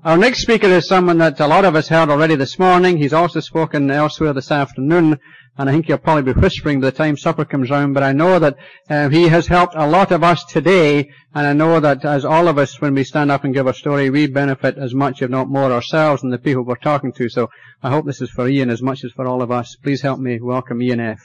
[0.05, 2.99] Our next speaker is someone that a lot of us heard already this morning.
[2.99, 5.19] He's also spoken elsewhere this afternoon
[5.57, 8.13] and I think he'll probably be whispering by the time supper comes round, but I
[8.13, 8.57] know that
[8.91, 12.49] uh, he has helped a lot of us today, and I know that as all
[12.49, 15.31] of us, when we stand up and give a story, we benefit as much, if
[15.31, 17.29] not more, ourselves than the people we're talking to.
[17.29, 17.51] So
[17.83, 19.77] I hope this is for Ian as much as for all of us.
[19.77, 21.21] Please help me welcome Ian F.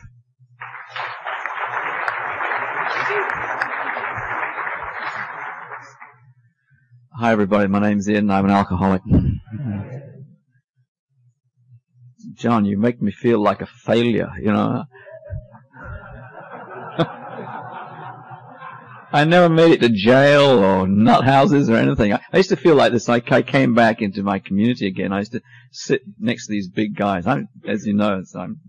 [7.20, 9.02] Hi everybody, my name's Ian, I'm an alcoholic.
[12.34, 14.84] John, you make me feel like a failure, you know.
[19.12, 22.14] I never made it to jail or nut houses or anything.
[22.14, 25.12] I, I used to feel like this, like I came back into my community again.
[25.12, 27.26] I used to sit next to these big guys.
[27.26, 28.60] I'm, as you know, I'm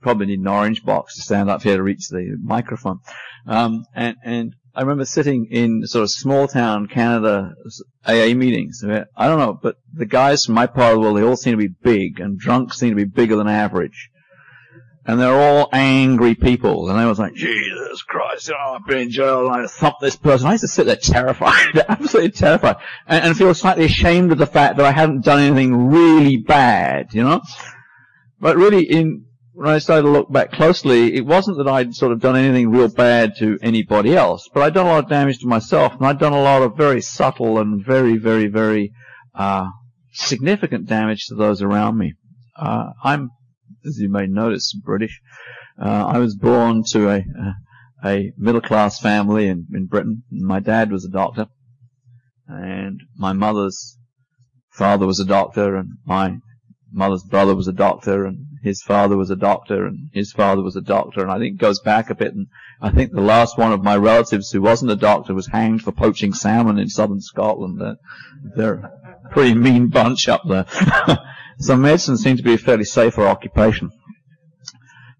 [0.00, 3.00] probably need an orange box to stand up here to reach the microphone.
[3.46, 7.54] Um, and, and I remember sitting in sort of small town Canada
[8.06, 8.82] AA meetings.
[8.84, 11.52] I don't know, but the guys from my part of the world, they all seem
[11.52, 14.10] to be big, and drunk seem to be bigger than average.
[15.06, 16.88] And they're all angry people.
[16.88, 20.00] And I was like, Jesus Christ, you know, I've been in jail and I thumped
[20.00, 20.46] this person.
[20.46, 24.46] I used to sit there terrified, absolutely terrified, and, and feel slightly ashamed of the
[24.46, 27.40] fact that I hadn't done anything really bad, you know?
[28.38, 29.24] But really, in
[29.60, 32.70] when I started to look back closely, it wasn't that I'd sort of done anything
[32.70, 36.06] real bad to anybody else, but I'd done a lot of damage to myself, and
[36.06, 38.90] I'd done a lot of very subtle and very, very, very
[39.34, 39.66] uh,
[40.14, 42.14] significant damage to those around me.
[42.56, 43.28] Uh, I'm,
[43.84, 45.20] as you may notice, British.
[45.78, 47.24] Uh, I was born to a,
[48.02, 50.22] a middle class family in, in Britain.
[50.30, 51.48] My dad was a doctor,
[52.46, 53.98] and my mother's
[54.72, 56.38] father was a doctor, and my
[56.90, 60.76] mother's brother was a doctor, and his father was a doctor and his father was
[60.76, 62.46] a doctor and I think it goes back a bit and
[62.80, 65.92] I think the last one of my relatives who wasn't a doctor was hanged for
[65.92, 67.80] poaching salmon in southern Scotland.
[68.56, 70.66] They're a pretty mean bunch up there.
[71.58, 73.90] so medicine seemed to be a fairly safer occupation.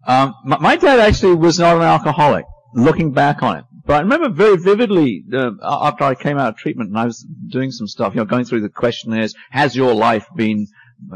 [0.07, 3.65] Um, my, my, dad actually was not an alcoholic, looking back on it.
[3.85, 7.27] But I remember very vividly uh, after I came out of treatment and I was
[7.49, 10.67] doing some stuff, you know, going through the questionnaires, has your life been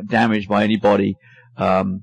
[0.06, 1.16] damaged by anybody?
[1.56, 2.02] Um,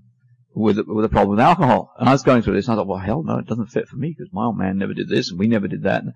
[0.53, 1.93] with with a problem with alcohol.
[1.97, 3.87] And I was going through this, and I thought, well, hell no, it doesn't fit
[3.87, 6.03] for me because my old man never did this, and we never did that.
[6.03, 6.13] And,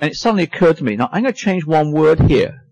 [0.00, 2.64] it suddenly occurred to me, now I'm going to change one word here.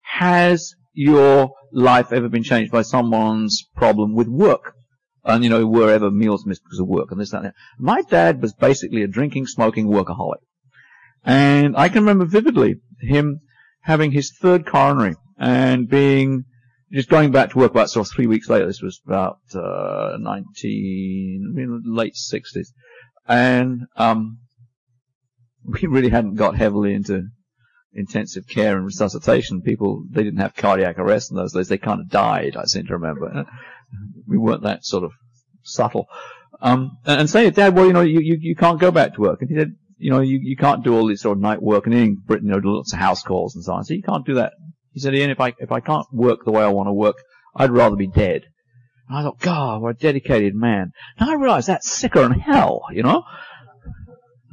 [0.00, 4.74] Has your life ever been changed by someone's problem with work?
[5.24, 7.54] And you know, were ever meals missed because of work and this, that, and that.
[7.78, 10.40] My dad was basically a drinking, smoking workaholic.
[11.24, 13.38] And I can remember vividly him
[13.82, 16.44] having his third coronary and being
[16.92, 20.16] just going back to work about sort of three weeks later, this was about uh,
[20.18, 22.68] 19, I mean, late 60s.
[23.26, 24.38] And um,
[25.64, 27.22] we really hadn't got heavily into
[27.94, 29.62] intensive care and resuscitation.
[29.62, 31.68] People, they didn't have cardiac arrest in those days.
[31.68, 33.46] They kind of died, I seem to remember.
[34.26, 35.12] We weren't that sort of
[35.62, 36.06] subtle.
[36.60, 39.40] Um, and, saying, Dad, well, you know, you, you, you can't go back to work.
[39.40, 41.86] And he said, you know, you, you can't do all this sort of night work.
[41.86, 43.84] And in Britain, you know, lots of house calls and so on.
[43.84, 44.52] So you can't do that
[44.92, 47.16] He said, Ian, if I, if I can't work the way I want to work,
[47.56, 48.42] I'd rather be dead.
[49.08, 50.92] And I thought, God, what a dedicated man.
[51.18, 53.24] Now I realize that's sicker than hell, you know?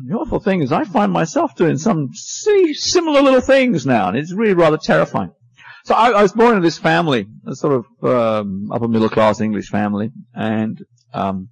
[0.05, 4.33] The awful thing is I find myself doing some similar little things now, and it's
[4.33, 5.31] really rather terrifying.
[5.83, 9.41] So I, I was born in this family, a sort of um, upper middle class
[9.41, 10.77] English family, and
[11.13, 11.49] um,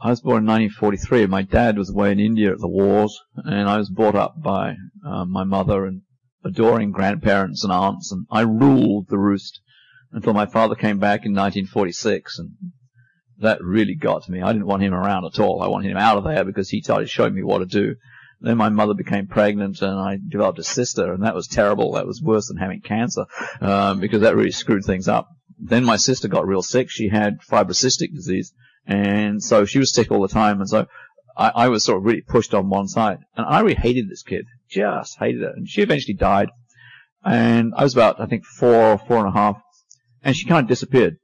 [0.00, 1.26] I was born in 1943.
[1.26, 4.76] My dad was away in India at the wars, and I was brought up by
[5.06, 6.02] uh, my mother and
[6.46, 9.60] adoring grandparents and aunts, and I ruled the roost
[10.12, 12.50] until my father came back in 1946, and
[13.38, 14.40] that really got to me.
[14.40, 15.62] I didn't want him around at all.
[15.62, 17.96] I wanted him out of there because he started showing me what to do.
[18.40, 21.92] Then my mother became pregnant and I developed a sister and that was terrible.
[21.92, 23.24] That was worse than having cancer,
[23.60, 25.28] um, because that really screwed things up.
[25.58, 26.90] Then my sister got real sick.
[26.90, 28.52] She had fibrocystic disease
[28.86, 30.86] and so she was sick all the time and so
[31.36, 34.22] I, I was sort of really pushed on one side and I really hated this
[34.22, 34.46] kid.
[34.68, 35.52] Just hated it.
[35.56, 36.50] And she eventually died
[37.24, 39.60] and I was about, I think, four, or four and a half
[40.22, 41.16] and she kind of disappeared.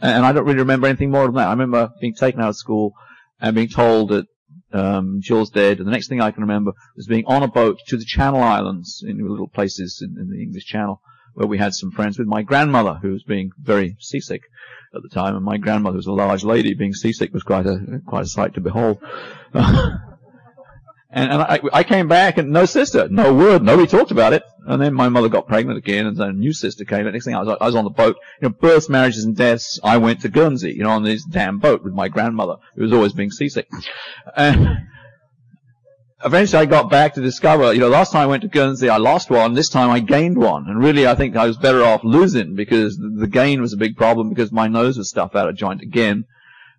[0.00, 1.48] And I don't really remember anything more than that.
[1.48, 2.92] I remember being taken out of school
[3.40, 4.26] and being told that
[4.72, 7.78] um, Jill's dead, and the next thing I can remember was being on a boat
[7.88, 11.00] to the Channel Islands, in little places in, in the English Channel,
[11.36, 14.42] where we had some friends with my grandmother, who was being very seasick
[14.94, 16.72] at the time, and my grandmother was a large lady.
[16.72, 18.98] Being seasick was quite a quite a sight to behold.
[21.16, 24.42] And, and I, I, came back and no sister, no word, nobody talked about it.
[24.66, 27.06] And then my mother got pregnant again and then a new sister came.
[27.06, 29.34] And next thing I was, I was on the boat, you know, births, marriages and
[29.34, 29.80] deaths.
[29.82, 32.92] I went to Guernsey, you know, on this damn boat with my grandmother who was
[32.92, 33.66] always being seasick.
[34.36, 34.88] And
[36.26, 38.96] eventually I got back to discover, you know, last time I went to Guernsey, I
[38.98, 39.54] lost one.
[39.54, 40.68] This time I gained one.
[40.68, 43.96] And really I think I was better off losing because the gain was a big
[43.96, 46.24] problem because my nose was stuffed out of joint again.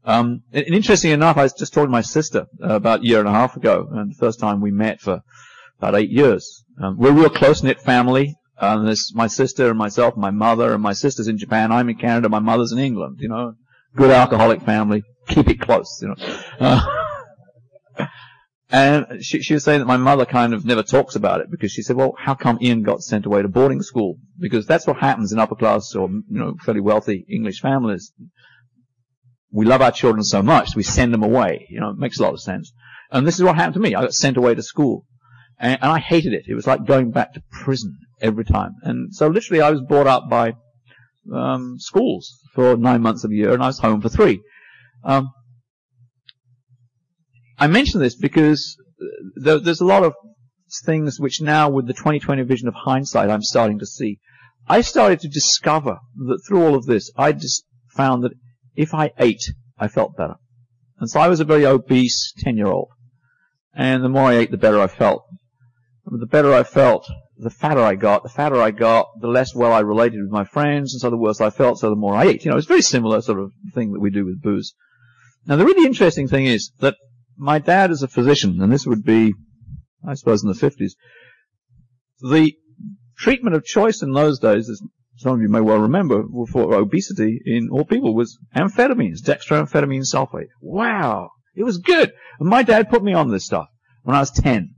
[0.04, 3.20] Um, and, interestingly enough, I was just talking to my sister uh, about a year
[3.20, 5.22] and a half ago, and the first time we met for
[5.80, 6.64] about eight years.
[6.82, 8.36] Um, we're a real close-knit family.
[8.58, 11.74] Um, there's my sister and myself, and my mother, and my sister's in Japan.
[11.74, 12.30] I'm in Canada.
[12.30, 13.18] My mother's in England.
[13.20, 13.56] You know,
[13.96, 15.04] good alcoholic family.
[15.28, 16.00] Keep it close.
[16.02, 16.16] You know.
[16.60, 17.04] Uh,
[18.70, 21.72] and she, she was saying that my mother kind of never talks about it because
[21.72, 24.18] she said, well, how come Ian got sent away to boarding school?
[24.40, 28.12] Because that's what happens in upper class or, you know, fairly wealthy English families
[29.52, 31.68] we love our children so much, we send them away.
[31.70, 32.74] You know, it makes a lot of sense.
[33.12, 33.96] And this is what happened to me.
[33.96, 35.06] I got sent away to school.
[35.60, 36.46] And, and I hated it.
[36.48, 38.76] It was like going back to prison every time.
[38.84, 40.54] And so literally I was brought up by
[41.34, 44.42] um, schools for nine months of the year, and I was home for three.
[45.04, 45.32] Um,
[47.58, 49.06] I mention this because uh,
[49.36, 50.14] there, there's a lot of
[50.86, 54.20] things which now, with the 2020 vision of hindsight, I'm starting to see.
[54.68, 58.34] I started to discover that through all of this, I just found that
[58.76, 59.42] if I ate,
[59.80, 60.36] I felt better.
[61.00, 62.90] And so I was a very obese 10 year old.
[63.74, 65.24] And the more I ate, the better I felt.
[66.06, 68.24] The better I felt, the fatter I got.
[68.24, 71.18] The fatter I got, the less well I related with my friends, and so the
[71.18, 72.46] worse I felt, so the more I ate.
[72.46, 74.74] You know, it's a very similar sort of thing that we do with booze.
[75.46, 76.96] Now, the really interesting thing is that
[77.38, 79.34] my dad is a physician, and this would be,
[80.08, 80.92] I suppose, in the 50s.
[82.20, 82.54] The
[83.18, 84.82] treatment of choice in those days as
[85.18, 90.50] some of you may well remember, for obesity in all people was amphetamines, dextroamphetamine sulfate.
[90.62, 91.32] Wow!
[91.56, 92.14] It was good.
[92.40, 93.66] And my dad put me on this stuff
[94.04, 94.76] when I was 10.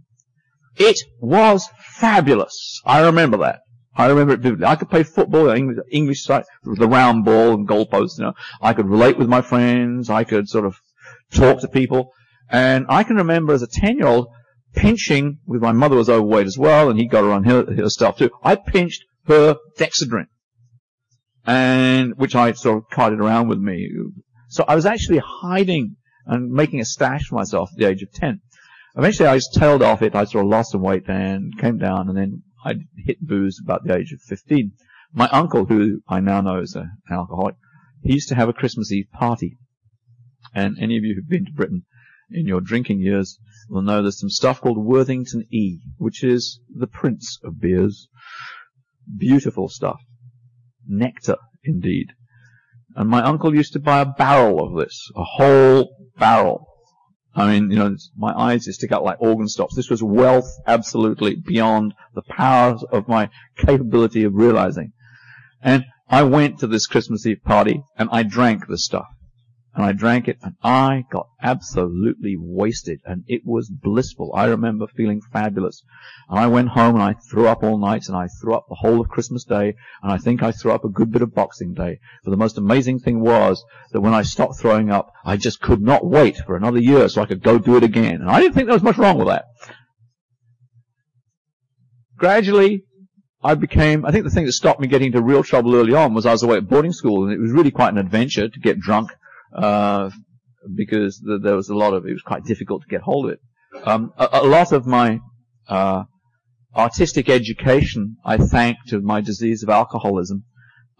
[0.78, 2.82] It was fabulous.
[2.86, 3.60] I remember that.
[3.96, 4.66] I remember it vividly.
[4.66, 8.34] I could play football, English, English side, the round ball and goalposts, you know.
[8.62, 10.10] I could relate with my friends.
[10.10, 10.78] I could sort of
[11.34, 12.14] talk to people.
[12.50, 14.28] And I can remember as a 10 year old
[14.74, 17.90] pinching, with my mother was overweight as well, and he got her on her, her
[17.90, 18.32] stuff too.
[18.44, 20.28] I pinched her Dexedrine,
[21.46, 23.90] and which I sort of carted around with me.
[24.50, 25.96] So I was actually hiding
[26.26, 28.42] and making a stash for myself at the age of 10.
[28.96, 30.16] Eventually I was tailed off it.
[30.16, 33.84] I sort of lost some weight and came down and then I hit booze about
[33.84, 34.72] the age of 15.
[35.14, 37.56] My uncle, who I now know is an alcoholic,
[38.02, 39.58] he used to have a Christmas Eve party.
[40.54, 41.86] And any of you who've been to Britain
[42.32, 46.88] in your drinking years will know there's some stuff called Worthington E, which is the
[46.88, 48.10] prince of beers.
[49.18, 50.00] Beautiful stuff.
[50.88, 52.08] Nectar, indeed.
[52.96, 56.66] And my uncle used to buy a barrel of this, a whole barrel.
[57.36, 59.76] I mean, you know, my eyes just stick out like organ stops.
[59.76, 64.94] This was wealth absolutely beyond the powers of my capability of realizing.
[65.62, 69.06] And I went to this Christmas Eve party and I drank the stuff
[69.80, 74.34] and I drank it and I got absolutely wasted and it was blissful.
[74.36, 75.84] I remember feeling fabulous.
[76.28, 78.76] And I went home and I threw up all night and I threw up the
[78.76, 81.74] whole of Christmas Day and I think I threw up a good bit of Boxing
[81.74, 82.02] Day.
[82.26, 83.64] But the most amazing thing was
[83.94, 87.22] that when I stopped throwing up, I just could not wait for another year so
[87.22, 88.16] I could go do it again.
[88.16, 89.46] And I didn't think there was much wrong with that.
[92.18, 92.84] gradually,
[93.42, 96.14] I became, I think the thing that stopped me getting into real trouble early on
[96.14, 98.60] was I was away at boarding school and it was really quite an adventure to
[98.60, 99.12] get drunk,
[99.54, 100.10] uh,
[100.76, 103.34] because the, there was a lot of, it was quite difficult to get hold of
[103.34, 103.40] it.
[103.86, 105.20] Um, a, a, lot of my,
[105.68, 106.04] uh,
[106.76, 110.44] artistic education I thank to my disease of alcoholism.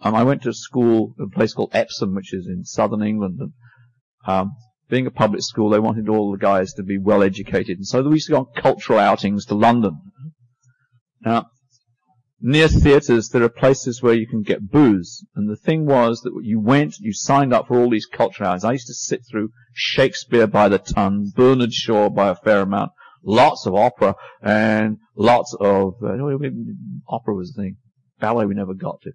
[0.00, 3.38] Um, I went to a school, a place called Epsom, which is in southern England,
[3.40, 3.52] and,
[4.26, 4.52] um,
[4.88, 8.02] being a public school, they wanted all the guys to be well educated, and so
[8.02, 10.00] we used to go on cultural outings to London.
[11.24, 11.46] Now,
[12.40, 15.24] near theatres, there are places where you can get booze.
[15.34, 18.64] And the thing was that you went, you signed up for all these cultural hours.
[18.64, 22.92] I used to sit through Shakespeare by the ton, Bernard Shaw by a fair amount,
[23.22, 26.16] lots of opera, and lots of, uh,
[27.08, 27.76] opera was the thing.
[28.20, 29.12] Ballet we never got to.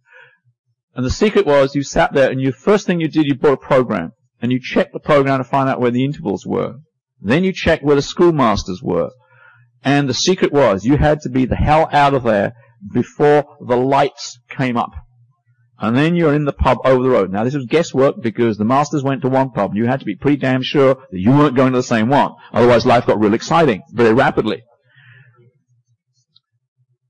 [0.96, 3.54] And the secret was you sat there and you, first thing you did, you bought
[3.54, 4.12] a program.
[4.42, 6.76] And you checked the program to find out where the intervals were.
[7.22, 9.10] Then you checked where the schoolmasters were.
[9.84, 12.54] And the secret was you had to be the hell out of there
[12.94, 14.92] before the lights came up.
[15.78, 17.32] And then you're in the pub over the road.
[17.32, 20.06] Now this was guesswork because the masters went to one pub and you had to
[20.06, 22.32] be pretty damn sure that you weren't going to the same one.
[22.54, 24.64] Otherwise life got real exciting very rapidly.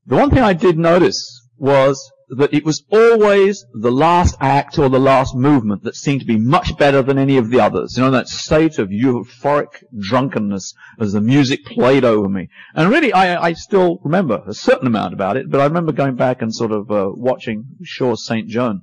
[0.06, 4.88] The one thing I did notice was that it was always the last act or
[4.88, 7.96] the last movement that seemed to be much better than any of the others.
[7.96, 12.48] You know, that state of euphoric drunkenness as the music played over me.
[12.74, 16.16] And really, I, I still remember a certain amount about it, but I remember going
[16.16, 18.48] back and sort of uh, watching Shaw's St.
[18.48, 18.82] Joan.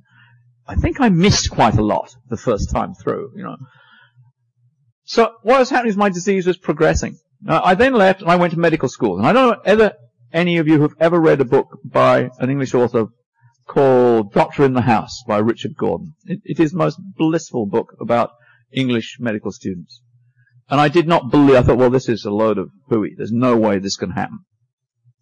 [0.66, 3.56] I think I missed quite a lot the first time through, you know.
[5.04, 7.18] So what was happening is my disease was progressing.
[7.46, 9.18] I then left and I went to medical school.
[9.18, 9.92] And I don't know whether
[10.32, 13.08] any of you have ever read a book by an English author
[13.66, 16.14] called Doctor in the House by Richard Gordon.
[16.24, 18.30] It, it is the most blissful book about
[18.72, 20.02] English medical students.
[20.68, 23.14] And I did not believe, I thought, well, this is a load of hooey.
[23.16, 24.40] There's no way this can happen.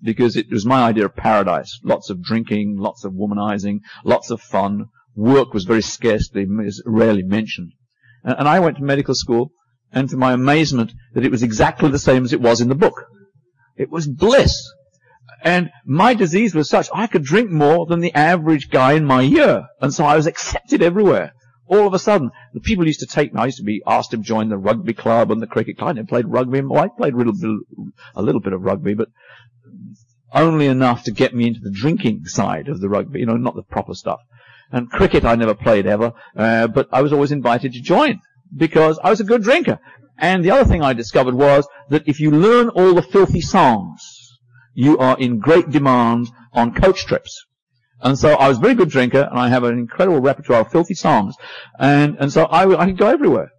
[0.00, 1.78] Because it was my idea of paradise.
[1.82, 4.86] Lots of drinking, lots of womanizing, lots of fun.
[5.14, 6.46] Work was very scarcely,
[6.84, 7.72] rarely mentioned.
[8.24, 9.50] And, and I went to medical school,
[9.92, 12.74] and to my amazement, that it was exactly the same as it was in the
[12.74, 13.04] book.
[13.76, 14.56] It was bliss.
[15.42, 19.22] And my disease was such, I could drink more than the average guy in my
[19.22, 19.66] year.
[19.80, 21.32] And so I was accepted everywhere.
[21.66, 23.40] All of a sudden, the people used to take me.
[23.40, 25.90] I used to be asked to join the rugby club and the cricket club.
[25.90, 26.60] I never played rugby.
[26.60, 27.50] Well, I played a little, bit,
[28.14, 29.08] a little bit of rugby, but
[30.34, 33.54] only enough to get me into the drinking side of the rugby, you know, not
[33.54, 34.20] the proper stuff.
[34.70, 38.20] And cricket I never played ever, uh, but I was always invited to join
[38.56, 39.78] because I was a good drinker.
[40.18, 44.00] And the other thing I discovered was that if you learn all the filthy songs,
[44.74, 47.44] you are in great demand on coach trips.
[48.00, 50.72] And so I was a very good drinker, and I have an incredible repertoire of
[50.72, 51.36] filthy songs,
[51.78, 53.52] and and so I, I could go everywhere.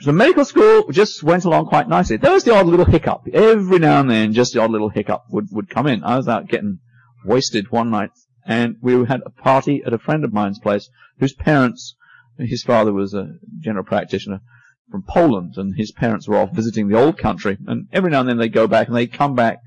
[0.00, 2.18] So medical school just went along quite nicely.
[2.18, 3.26] There was the odd little hiccup.
[3.32, 6.04] Every now and then, just the odd little hiccup would, would come in.
[6.04, 6.80] I was out getting
[7.24, 8.10] wasted one night,
[8.44, 11.96] and we had a party at a friend of mine's place, whose parents,
[12.38, 14.42] his father was a general practitioner,
[14.90, 17.58] from Poland, and his parents were off visiting the old country.
[17.66, 19.58] And every now and then they'd go back, and they'd come back.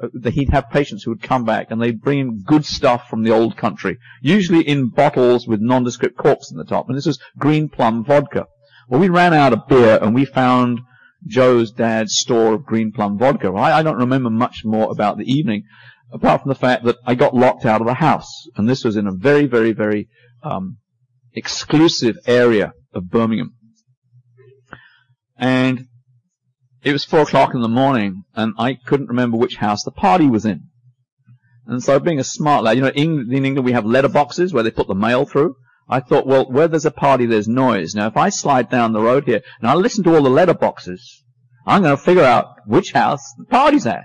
[0.00, 3.22] Uh, he'd have patients who would come back, and they'd bring him good stuff from
[3.22, 6.88] the old country, usually in bottles with nondescript corks in the top.
[6.88, 8.46] And this was green plum vodka.
[8.88, 10.80] Well, we ran out of beer, and we found
[11.26, 13.48] Joe's dad's store of green plum vodka.
[13.48, 15.64] I, I don't remember much more about the evening,
[16.12, 18.46] apart from the fact that I got locked out of the house.
[18.56, 20.08] And this was in a very, very, very
[20.42, 20.76] um,
[21.32, 23.55] exclusive area of Birmingham.
[25.38, 25.86] And
[26.82, 30.28] it was four o'clock in the morning, and I couldn't remember which house the party
[30.28, 30.68] was in.
[31.66, 34.62] And so being a smart lad, you know, in, England we have letter boxes where
[34.62, 35.56] they put the mail through.
[35.88, 37.94] I thought, well, where there's a party, there's noise.
[37.94, 40.54] Now, if I slide down the road here and I listen to all the letter
[40.54, 41.24] boxes,
[41.66, 44.04] I'm going to figure out which house the party's at.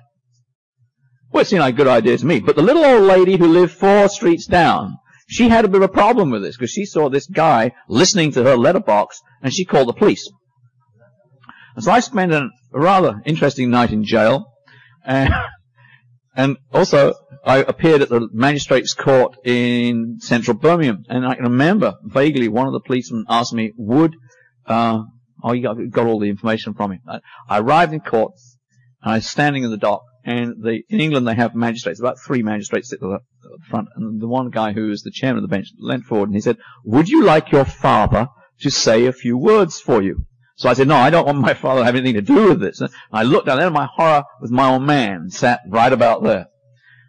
[1.31, 2.39] Well, it seemed like a good idea to me.
[2.39, 5.89] But the little old lady who lived four streets down, she had a bit of
[5.89, 9.65] a problem with this because she saw this guy listening to her letterbox and she
[9.65, 10.29] called the police.
[11.75, 14.45] And so I spent a rather interesting night in jail.
[15.05, 15.33] And,
[16.35, 17.13] and also,
[17.43, 21.03] I appeared at the magistrate's court in central Birmingham.
[21.09, 24.15] And I can remember vaguely one of the policemen asked me, would,
[24.65, 24.99] uh,
[25.43, 27.01] oh, you got, got all the information from him.
[27.07, 27.19] I,
[27.49, 28.33] I arrived in court,
[29.01, 32.19] and I was standing in the dock, and the, in England they have magistrates, about
[32.19, 35.11] three magistrates sit at the, at the front, and the one guy who is the
[35.11, 38.27] chairman of the bench leant forward and he said, would you like your father
[38.59, 40.25] to say a few words for you?
[40.61, 42.61] So I said, no, I don't want my father to have anything to do with
[42.61, 42.81] this.
[42.81, 46.21] And I looked down there and my horror was my old man sat right about
[46.21, 46.45] there.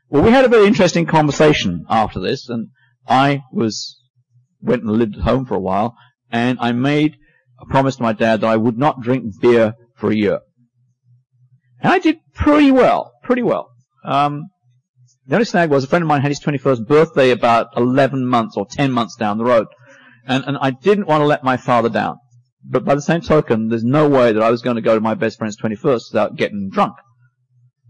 [0.09, 2.68] Well, we had a very interesting conversation after this and
[3.07, 4.00] I was,
[4.62, 5.94] went and lived at home for a while
[6.30, 7.16] and I made
[7.61, 10.40] a promise to my dad that I would not drink beer for a year.
[11.82, 13.68] And I did pretty well, pretty well.
[14.03, 14.46] Um,
[15.26, 18.57] the only snag was a friend of mine had his 21st birthday about 11 months
[18.57, 19.66] or 10 months down the road.
[20.26, 22.16] And, and I didn't want to let my father down.
[22.64, 25.00] But by the same token, there's no way that I was going to go to
[25.00, 26.94] my best friend's 21st without getting drunk.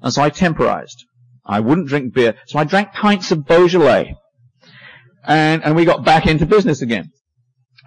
[0.00, 1.04] And so I temporized.
[1.44, 2.34] I wouldn't drink beer.
[2.46, 4.16] So I drank pints of Beaujolais.
[5.24, 7.10] And, and we got back into business again.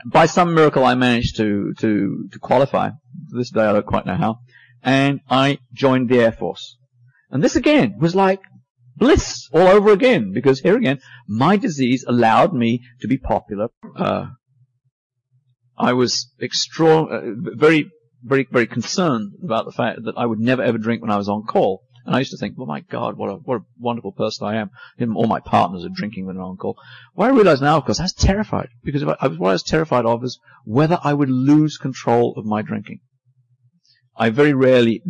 [0.05, 2.89] By some miracle, I managed to, to, to qualify.
[2.89, 4.39] To this day, I don't quite know how.
[4.83, 6.77] And I joined the Air Force.
[7.31, 8.39] And this again was like
[8.97, 13.69] bliss all over again, because here again, my disease allowed me to be popular.
[13.95, 14.27] Uh,
[15.78, 17.91] I was extra- uh, very,
[18.23, 21.30] very, very concerned about the fact that I would never ever drink when I was
[21.30, 21.84] on call.
[22.05, 24.57] And I used to think, well, my God, what a, what a wonderful person I
[24.57, 24.69] am.
[24.99, 26.78] Even all my partners are drinking when they're on call.
[27.13, 28.69] What I realize now, of course, I was terrified.
[28.84, 32.61] Because I, what I was terrified of is whether I would lose control of my
[32.61, 32.99] drinking.
[34.18, 35.01] I very rarely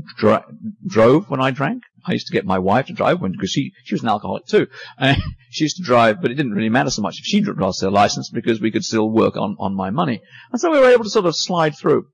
[0.88, 1.84] drove when I drank.
[2.08, 4.46] I used to get my wife to drive when, because she, she was an alcoholic
[4.46, 4.68] too.
[4.98, 5.18] And
[5.50, 7.90] she used to drive, but it didn't really matter so much if she lost her
[7.90, 10.22] license because we could still work on, on my money.
[10.52, 12.08] And so we were able to sort of slide through.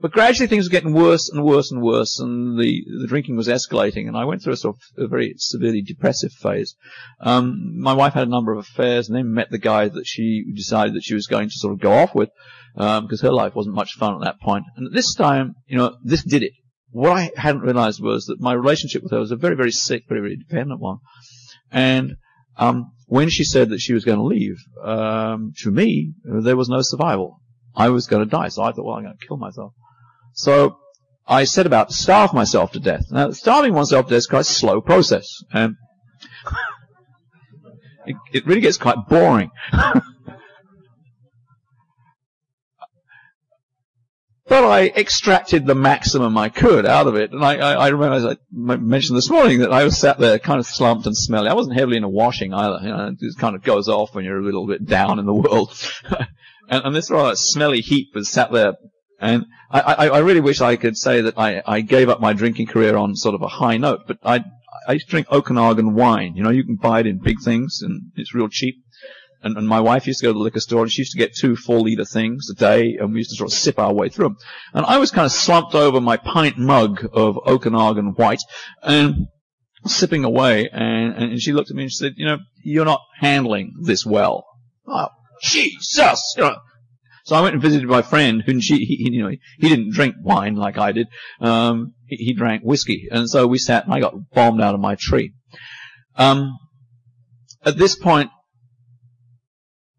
[0.00, 3.48] But gradually things were getting worse and worse and worse, and the, the drinking was
[3.48, 6.74] escalating, and I went through a sort of a very severely depressive phase.
[7.20, 10.44] Um, my wife had a number of affairs, and then met the guy that she
[10.54, 12.30] decided that she was going to sort of go off with,
[12.74, 14.64] because um, her life wasn't much fun at that point.
[14.76, 16.52] And at this time, you know, this did it.
[16.90, 20.04] What I hadn't realized was that my relationship with her was a very, very sick,
[20.08, 20.98] very, very dependent one.
[21.70, 22.16] And
[22.56, 26.68] um, when she said that she was going to leave, um, to me, there was
[26.68, 27.40] no survival.
[27.76, 29.72] I was going to die, so I thought, well, I'm going to kill myself.
[30.34, 30.76] So
[31.26, 33.06] I set about to starve myself to death.
[33.10, 35.76] Now, starving oneself to death is quite a slow process, um,
[38.04, 39.50] and it, it really gets quite boring.
[44.46, 47.32] but I extracted the maximum I could out of it.
[47.32, 50.38] And I, I, I, remember, as I mentioned this morning, that I was sat there
[50.38, 51.48] kind of slumped and smelly.
[51.48, 52.78] I wasn't heavily in a washing either.
[52.82, 55.34] You know, it kind of goes off when you're a little bit down in the
[55.34, 55.74] world.
[56.68, 58.74] and, and, this rather smelly heap was sat there.
[59.24, 62.34] And I, I, I, really wish I could say that I, I gave up my
[62.34, 64.44] drinking career on sort of a high note, but I,
[64.86, 66.34] I used to drink Okanagan wine.
[66.36, 68.76] You know, you can buy it in big things and it's real cheap.
[69.42, 71.18] And, and my wife used to go to the liquor store and she used to
[71.18, 73.94] get two four liter things a day and we used to sort of sip our
[73.94, 74.36] way through them.
[74.74, 78.42] And I was kind of slumped over my pint mug of Okanagan white
[78.82, 79.28] and
[79.86, 83.00] sipping away and, and she looked at me and she said, you know, you're not
[83.20, 84.44] handling this well.
[84.86, 85.08] Oh,
[85.42, 86.34] Jesus!
[86.36, 86.56] You know,
[87.24, 90.14] so I went and visited my friend, who she, he, you know, he didn't drink
[90.22, 91.08] wine like I did.
[91.40, 94.80] Um, he, he, drank whiskey, and so we sat, and I got bombed out of
[94.80, 95.32] my tree.
[96.16, 96.56] Um,
[97.64, 98.30] at this point,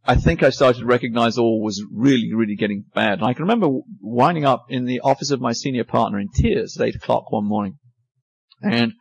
[0.08, 3.20] I think I started to recognize all was really, really getting bad.
[3.20, 6.78] And I can remember winding up in the office of my senior partner in tears
[6.80, 7.80] at eight o'clock one morning.
[8.62, 8.94] And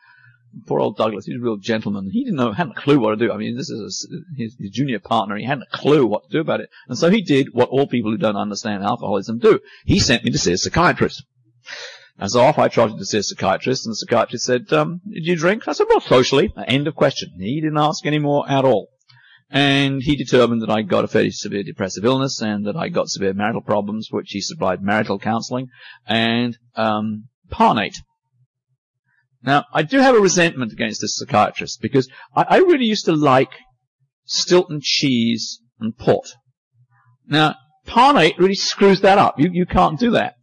[0.67, 2.11] poor old Douglas, he's a real gentleman.
[2.11, 3.33] He didn't know, hadn't a clue what to do.
[3.33, 5.37] I mean, this is a, his, his, junior partner.
[5.37, 6.71] He hadn't a clue what to do about it.
[6.89, 9.61] And so he did what all people who don't understand alcoholism do.
[9.85, 11.25] He sent me to see a psychiatrist.
[12.19, 15.27] And so off I trotted to see a psychiatrist, and the psychiatrist said, um, did
[15.27, 15.67] you drink?
[15.67, 16.53] I said, well, socially.
[16.67, 17.33] End of question.
[17.39, 18.91] He didn't ask any more at all.
[19.51, 23.09] And he determined that I got a fairly severe depressive illness and that I got
[23.09, 25.69] severe marital problems, which he supplied marital counseling
[26.07, 27.97] and um, Parnate.
[29.45, 33.13] Now, I do have a resentment against this psychiatrist because I, I really used to
[33.13, 33.51] like
[34.25, 36.29] Stilton cheese and port.
[37.27, 39.39] Now, Parnate really screws that up.
[39.39, 40.35] You, you can't do that.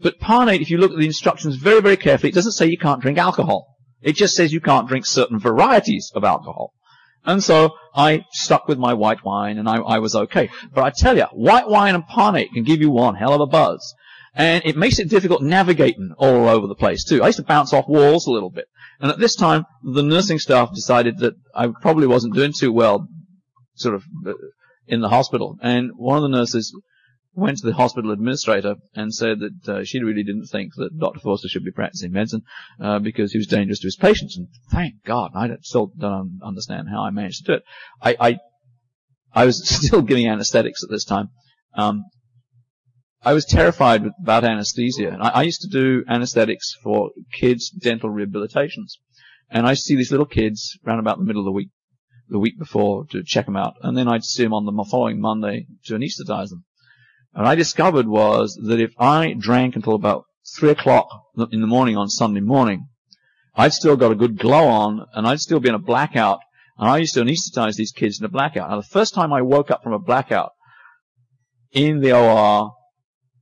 [0.00, 2.78] But Parnate, if you look at the instructions very, very carefully, it doesn't say you
[2.78, 3.68] can't drink alcohol.
[4.00, 6.72] It just says you can't drink certain varieties of alcohol.
[7.24, 10.50] And so I stuck with my white wine and I, I was okay.
[10.74, 13.46] But I tell you, white wine and Parnate can give you one hell of a
[13.46, 13.94] buzz.
[14.34, 17.22] And it makes it difficult navigating all over the place too.
[17.22, 18.66] I used to bounce off walls a little bit.
[19.00, 23.08] And at this time, the nursing staff decided that I probably wasn't doing too well,
[23.74, 24.32] sort of, uh,
[24.86, 25.58] in the hospital.
[25.60, 26.74] And one of the nurses
[27.34, 31.20] went to the hospital administrator and said that uh, she really didn't think that Dr.
[31.20, 32.42] Forster should be practicing medicine
[32.80, 34.36] uh, because he was dangerous to his patients.
[34.36, 37.62] And thank God, I don't, still don't understand how I managed to do it.
[38.00, 38.38] I, I,
[39.34, 41.30] I was still giving anesthetics at this time.
[41.74, 42.04] Um,
[43.24, 48.98] I was terrified about anesthesia, I, I used to do anesthetics for kids' dental rehabilitations.
[49.48, 51.68] And I see these little kids around about the middle of the week,
[52.28, 55.20] the week before to check them out, and then I'd see them on the following
[55.20, 56.64] Monday to anesthetize them.
[57.34, 60.24] And I discovered was that if I drank until about
[60.56, 61.08] three o'clock
[61.50, 62.88] in the morning on Sunday morning,
[63.54, 66.40] I'd still got a good glow on and I'd still be in a blackout.
[66.78, 68.70] And I used to anesthetize these kids in a blackout.
[68.70, 70.52] Now the first time I woke up from a blackout
[71.72, 72.72] in the OR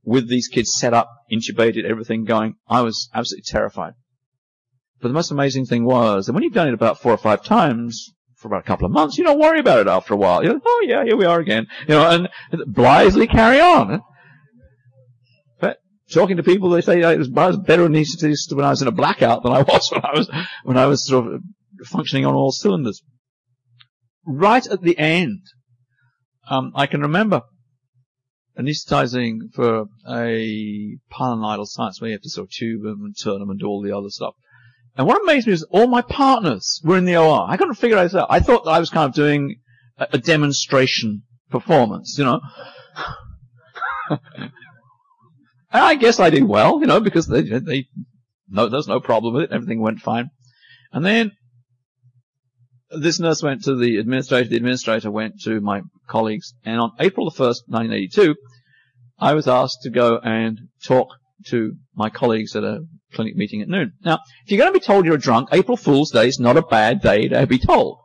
[0.03, 3.93] with these kids set up, intubated, everything going, I was absolutely terrified.
[5.01, 7.43] But the most amazing thing was that when you've done it about four or five
[7.43, 10.43] times for about a couple of months, you don't worry about it after a while.
[10.43, 11.67] You're like, oh yeah, here we are again.
[11.87, 12.29] You know, and
[12.67, 14.01] blithely carry on.
[15.59, 15.77] But
[16.11, 18.87] talking to people, they say I was, I was better anesthetist when I was in
[18.87, 20.31] a blackout than I was when I was,
[20.63, 21.41] when I was sort of
[21.85, 23.01] functioning on all cylinders.
[24.25, 25.41] Right at the end,
[26.47, 27.41] um, I can remember
[28.59, 33.39] anesthetizing for a pilonidal sinus where you have to sort of tube them and turn
[33.39, 34.33] them and do all the other stuff.
[34.97, 37.45] And what amazed me is all my partners were in the OR.
[37.49, 38.27] I couldn't figure this out.
[38.29, 39.55] I thought that I was kind of doing
[39.97, 42.41] a, a demonstration performance, you know.
[44.09, 44.51] and
[45.71, 47.87] I guess I did well, you know, because they, they,
[48.49, 49.51] no, there's no problem with it.
[49.51, 50.29] Everything went fine.
[50.91, 51.31] And then
[52.97, 57.29] this nurse went to the administrator, the administrator went to my colleagues, and on April
[57.29, 58.35] the 1st, 1982,
[59.19, 61.09] I was asked to go and talk
[61.47, 63.93] to my colleagues at a clinic meeting at noon.
[64.03, 66.57] Now, if you're going to be told you're a drunk, April Fool's Day is not
[66.57, 67.99] a bad day to be told.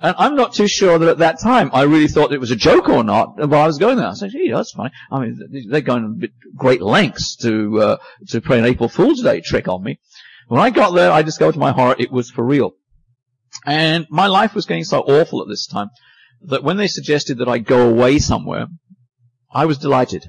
[0.00, 2.56] And I'm not too sure that at that time I really thought it was a
[2.56, 4.08] joke or not while I was going there.
[4.08, 4.90] I said, gee, that's funny.
[5.12, 7.96] I mean, they're going to great lengths to, uh,
[8.28, 10.00] to play an April Fool's Day trick on me.
[10.48, 12.72] When I got there, I discovered to my horror it was for real.
[13.64, 15.90] And my life was getting so awful at this time
[16.42, 18.66] that when they suggested that I go away somewhere,
[19.52, 20.24] I was delighted.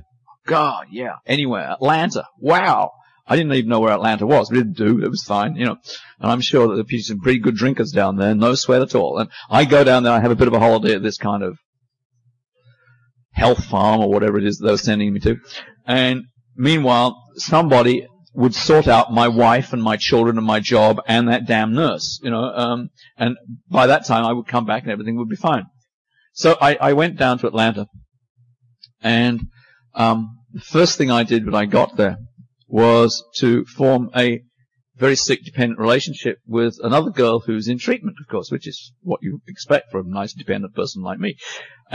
[0.46, 1.72] God, yeah, anywhere.
[1.72, 2.26] Atlanta.
[2.40, 2.92] Wow.
[3.26, 4.52] I didn't even know where Atlanta was.
[4.52, 5.02] We didn't do.
[5.02, 5.78] It was fine, you know.
[6.20, 8.36] And I'm sure that there's some pretty good drinkers down there.
[8.36, 9.18] No sweat at all.
[9.18, 10.12] And I go down there.
[10.12, 11.58] I have a bit of a holiday at this kind of
[13.32, 15.38] health farm or whatever it is that they were sending me to.
[15.88, 16.24] And
[16.56, 21.46] meanwhile, somebody would sort out my wife and my children and my job and that
[21.46, 23.38] damn nurse, you know, um, and
[23.70, 25.66] by that time I would come back and everything would be fine.
[26.34, 27.88] So I, I went down to Atlanta
[29.02, 29.48] and,
[29.94, 32.18] um, the first thing I did when I got there
[32.68, 34.42] was to form a
[34.96, 39.20] very sick dependent relationship with another girl who's in treatment, of course, which is what
[39.22, 41.36] you expect from a nice dependent person like me.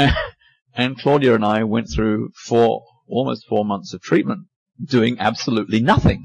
[0.75, 4.47] and Claudia and I went through four, almost four months of treatment
[4.83, 6.25] doing absolutely nothing.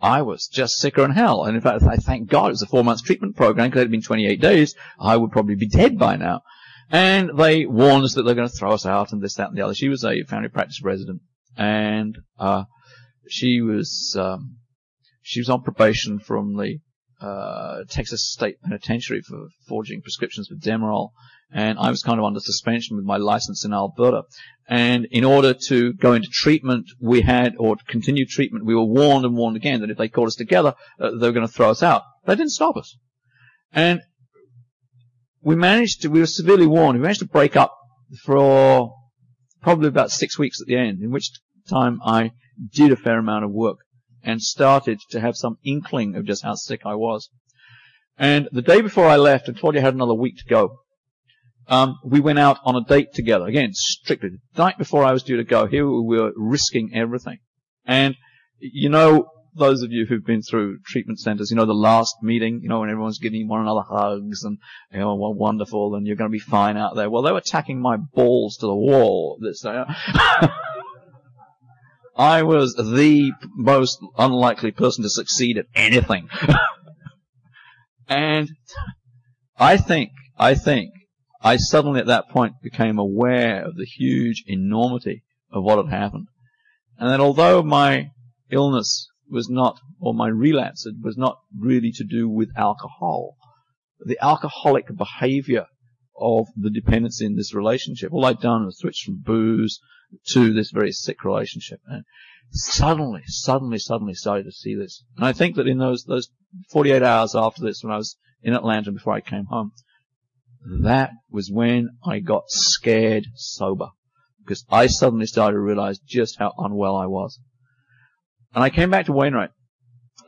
[0.00, 1.44] I was just sicker than hell.
[1.44, 3.84] And in fact, I thank God it was a four months treatment program because it
[3.84, 4.74] had been 28 days.
[4.98, 6.42] I would probably be dead by now.
[6.90, 9.56] And they warned us that they're going to throw us out and this, that, and
[9.56, 9.74] the other.
[9.74, 11.22] She was a family practice resident
[11.56, 12.64] and, uh,
[13.26, 14.58] she was, um,
[15.22, 16.80] she was on probation from the,
[17.24, 21.10] uh, Texas State Penitentiary for forging prescriptions for Demerol
[21.54, 24.22] and I was kind of under suspension with my license in Alberta.
[24.68, 29.24] And in order to go into treatment, we had, or continue treatment, we were warned
[29.24, 31.70] and warned again that if they caught us together, uh, they were going to throw
[31.70, 32.02] us out.
[32.26, 32.96] They didn't stop us.
[33.72, 34.00] And
[35.42, 37.76] we managed to, we were severely warned, we managed to break up
[38.24, 38.92] for
[39.62, 41.30] probably about six weeks at the end, in which
[41.68, 42.32] time I
[42.72, 43.78] did a fair amount of work
[44.24, 47.28] and started to have some inkling of just how sick I was.
[48.16, 50.78] And the day before I left, and Claudia had another week to go,
[51.66, 53.46] um, we went out on a date together.
[53.46, 55.66] Again, strictly the night before I was due to go.
[55.66, 57.38] Here we were risking everything.
[57.86, 58.16] And
[58.58, 62.60] you know, those of you who've been through treatment centers, you know, the last meeting,
[62.62, 64.58] you know, when everyone's giving one another hugs and,
[64.92, 67.08] you know, well, wonderful and you're going to be fine out there.
[67.08, 69.84] Well, they were tacking my balls to the wall this day.
[72.16, 76.28] I was the most unlikely person to succeed at anything.
[78.08, 78.50] and
[79.58, 80.92] I think, I think
[81.40, 86.28] I suddenly at that point became aware of the huge enormity of what had happened.
[86.98, 88.10] And that although my
[88.50, 93.36] illness was not, or my relapse was not really to do with alcohol,
[93.98, 95.66] the alcoholic behavior
[96.16, 99.80] of the dependency in this relationship, all I'd done was switch from booze
[100.28, 101.80] to this very sick relationship.
[101.86, 102.04] And
[102.50, 105.04] suddenly, suddenly, suddenly started to see this.
[105.16, 106.30] And I think that in those, those
[106.70, 109.72] 48 hours after this, when I was in Atlanta before I came home,
[110.82, 113.88] that was when I got scared sober.
[114.44, 117.38] Because I suddenly started to realize just how unwell I was.
[118.54, 119.50] And I came back to Wainwright.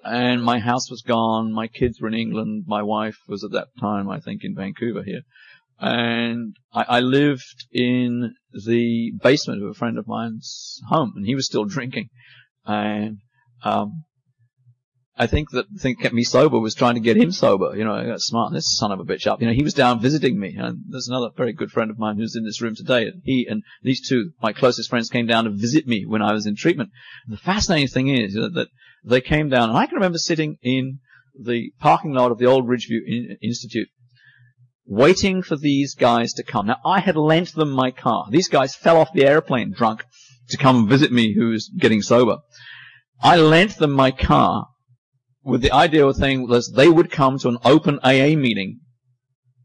[0.02, 1.52] And my house was gone.
[1.52, 2.64] My kids were in England.
[2.66, 5.22] My wife was at that time, I think, in Vancouver here.
[5.78, 11.34] And I, I lived in the basement of a friend of mine's home, and he
[11.34, 12.08] was still drinking.
[12.64, 13.18] And
[13.62, 14.04] um,
[15.18, 17.74] I think that the thing that kept me sober was trying to get him sober.
[17.74, 19.40] You know, I got smart this son of a bitch up.
[19.40, 22.16] You know, he was down visiting me, and there's another very good friend of mine
[22.16, 23.06] who's in this room today.
[23.06, 26.32] And he and these two, my closest friends, came down to visit me when I
[26.32, 26.90] was in treatment.
[27.28, 28.68] the fascinating thing is that
[29.04, 30.98] they came down, and I can remember sitting in
[31.38, 33.88] the parking lot of the old Ridgeview Institute,
[34.86, 36.66] waiting for these guys to come.
[36.66, 38.26] Now, I had lent them my car.
[38.30, 40.04] These guys fell off the airplane drunk
[40.50, 42.38] to come visit me who was getting sober.
[43.20, 44.68] I lent them my car
[45.42, 48.80] with the ideal thing was they would come to an open AA meeting.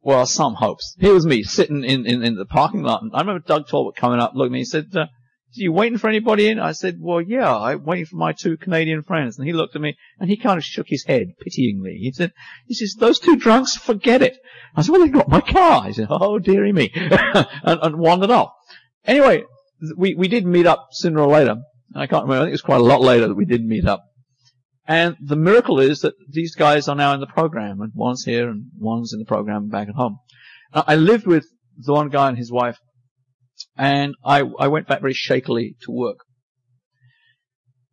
[0.04, 0.96] Well, some hopes.
[1.00, 3.04] Here was me sitting in, in, in the parking lot.
[3.04, 5.06] And I remember Doug Talbot coming up, looking at me, he said, uh,
[5.54, 6.60] you waiting for anybody in?
[6.60, 9.38] I said, well, yeah, I'm waiting for my two Canadian friends.
[9.38, 11.98] And he looked at me and he kind of shook his head pityingly.
[12.00, 12.32] He said,
[12.66, 14.38] he says, those two drunks, forget it.
[14.76, 15.86] I said, well, they got my car.
[15.86, 16.92] He said, oh, dearie me.
[16.96, 18.54] and, and wandered off.
[19.06, 19.44] Anyway,
[19.98, 21.58] we, we did meet up sooner or later.
[21.96, 22.42] I can't remember.
[22.42, 24.04] I think it was quite a lot later that we did meet up.
[24.88, 28.50] And the miracle is that these guys are now in the program, and one's here
[28.50, 30.20] and one's in the program back at home.
[30.74, 31.46] I lived with
[31.78, 32.78] the one guy and his wife,
[33.78, 36.18] and I, I went back very shakily to work.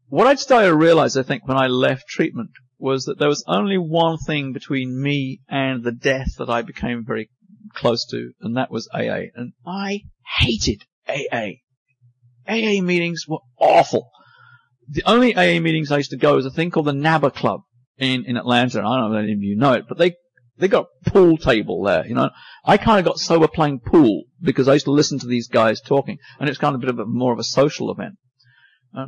[0.09, 3.45] What I'd started to realize, I think, when I left treatment was that there was
[3.47, 7.29] only one thing between me and the death that I became very
[7.75, 9.29] close to, and that was AA.
[9.35, 10.03] And I
[10.39, 11.59] hated AA.
[12.49, 14.11] AA meetings were awful
[14.89, 17.61] the only AA meetings I used to go was a thing called the NABA Club
[17.99, 18.79] in, in Atlanta.
[18.79, 20.15] I don't know if any of you know it, but they,
[20.59, 22.31] they got pool table there, you know.
[22.65, 25.81] I kind of got sober playing pool because I used to listen to these guys
[25.81, 28.17] talking, and it's kind of a bit of a, more of a social event.
[28.95, 29.07] Uh,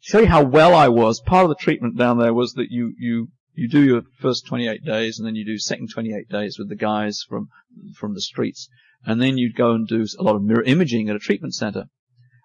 [0.00, 2.94] show you how well I was, part of the treatment down there was that you,
[2.98, 6.68] you, you do your first 28 days and then you do second 28 days with
[6.68, 7.48] the guys from,
[7.96, 8.68] from the streets.
[9.06, 11.86] And then you'd go and do a lot of mirror imaging at a treatment center.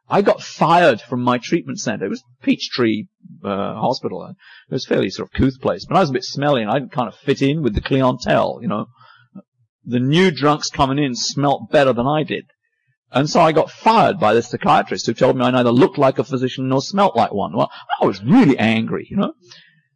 [0.09, 2.05] I got fired from my treatment center.
[2.05, 3.05] It was Peachtree
[3.43, 4.25] uh, Hospital.
[4.25, 6.71] It was a fairly sort of couth place, but I was a bit smelly and
[6.71, 8.87] I didn't kind of fit in with the clientele, you know.
[9.85, 12.45] The new drunks coming in smelt better than I did.
[13.11, 16.19] And so I got fired by the psychiatrist who told me I neither looked like
[16.19, 17.55] a physician nor smelt like one.
[17.55, 19.33] Well, I was really angry, you know.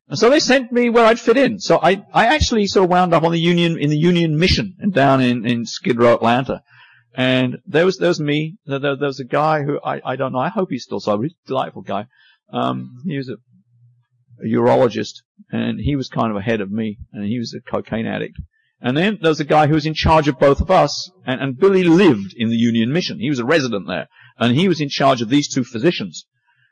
[0.08, 1.60] And so they sent me where I'd fit in.
[1.60, 4.76] So I, I actually sort of wound up on the Union, in the Union Mission
[4.80, 6.62] and down in, in Skid Row, Atlanta.
[7.16, 8.56] And there was there was me.
[8.66, 10.40] There, there, was a guy who I, I don't know.
[10.40, 11.24] I hope he's still sober.
[11.24, 12.08] He's a delightful guy.
[12.52, 13.36] Um, he was a,
[14.44, 18.08] a urologist, and he was kind of ahead of me, and he was a cocaine
[18.08, 18.38] addict.
[18.82, 21.40] And then there was a guy who was in charge of both of us, and,
[21.40, 23.20] and Billy lived in the Union Mission.
[23.20, 24.08] He was a resident there,
[24.38, 26.26] and he was in charge of these two physicians.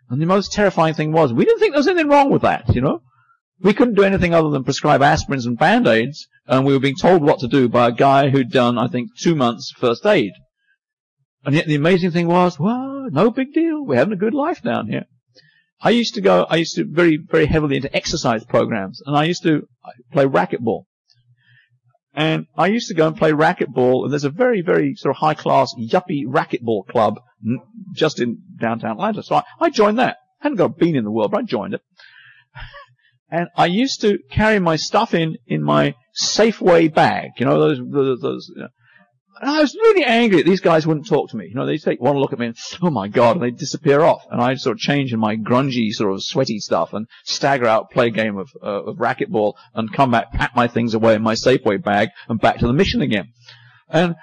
[0.09, 2.75] And the most terrifying thing was, we didn't think there was anything wrong with that,
[2.75, 3.01] you know?
[3.61, 7.21] We couldn't do anything other than prescribe aspirins and band-aids, and we were being told
[7.21, 10.31] what to do by a guy who'd done, I think, two months first aid.
[11.43, 13.83] And yet the amazing thing was, well, no big deal.
[13.83, 15.05] We're having a good life down here.
[15.81, 19.23] I used to go, I used to very, very heavily into exercise programs, and I
[19.23, 19.67] used to
[20.11, 20.83] play racquetball.
[22.13, 25.19] And I used to go and play racquetball, and there's a very, very sort of
[25.19, 27.19] high class yuppie racquetball club
[27.93, 29.23] just in downtown Atlanta.
[29.23, 30.17] So I, I joined that.
[30.41, 31.81] I hadn't got a bean in the world, but I joined it.
[33.33, 37.79] And I used to carry my stuff in, in my Safeway bag, you know, those,
[37.89, 38.67] those, those you know.
[39.39, 41.47] and I was really angry that these guys wouldn't talk to me.
[41.47, 44.01] You know, they take one look at me and, oh my god, and they disappear
[44.01, 44.23] off.
[44.29, 47.91] And I'd sort of change in my grungy, sort of sweaty stuff and stagger out,
[47.91, 51.21] play a game of, uh, of racquetball and come back, pack my things away in
[51.21, 53.31] my Safeway bag and back to the mission again.
[53.89, 54.15] And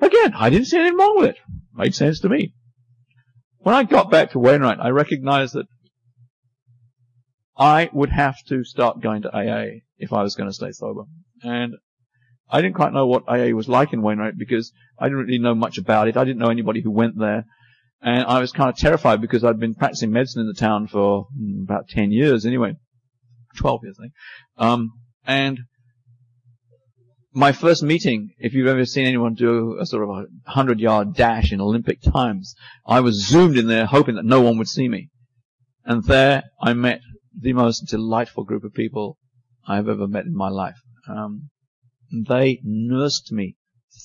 [0.00, 1.36] again, I didn't see anything wrong with it.
[1.74, 2.52] Made sense to me.
[3.58, 5.66] When I got back to Wainwright, I recognized that
[7.56, 11.02] I would have to start going to AA if I was going to stay sober.
[11.42, 11.74] And
[12.50, 15.54] I didn't quite know what AA was like in Wainwright because I didn't really know
[15.54, 16.16] much about it.
[16.16, 17.44] I didn't know anybody who went there.
[18.02, 21.28] And I was kind of terrified because I'd been practicing medicine in the town for
[21.38, 22.74] hmm, about 10 years anyway.
[23.58, 24.12] 12 years, I think.
[24.58, 24.90] Um,
[25.24, 25.60] and
[27.32, 31.14] my first meeting, if you've ever seen anyone do a sort of a hundred yard
[31.14, 32.54] dash in Olympic times,
[32.86, 35.10] I was zoomed in there hoping that no one would see me.
[35.84, 37.00] And there I met
[37.38, 39.16] the most delightful group of people
[39.66, 40.76] I've ever met in my life.
[41.08, 41.50] Um,
[42.12, 43.56] they nursed me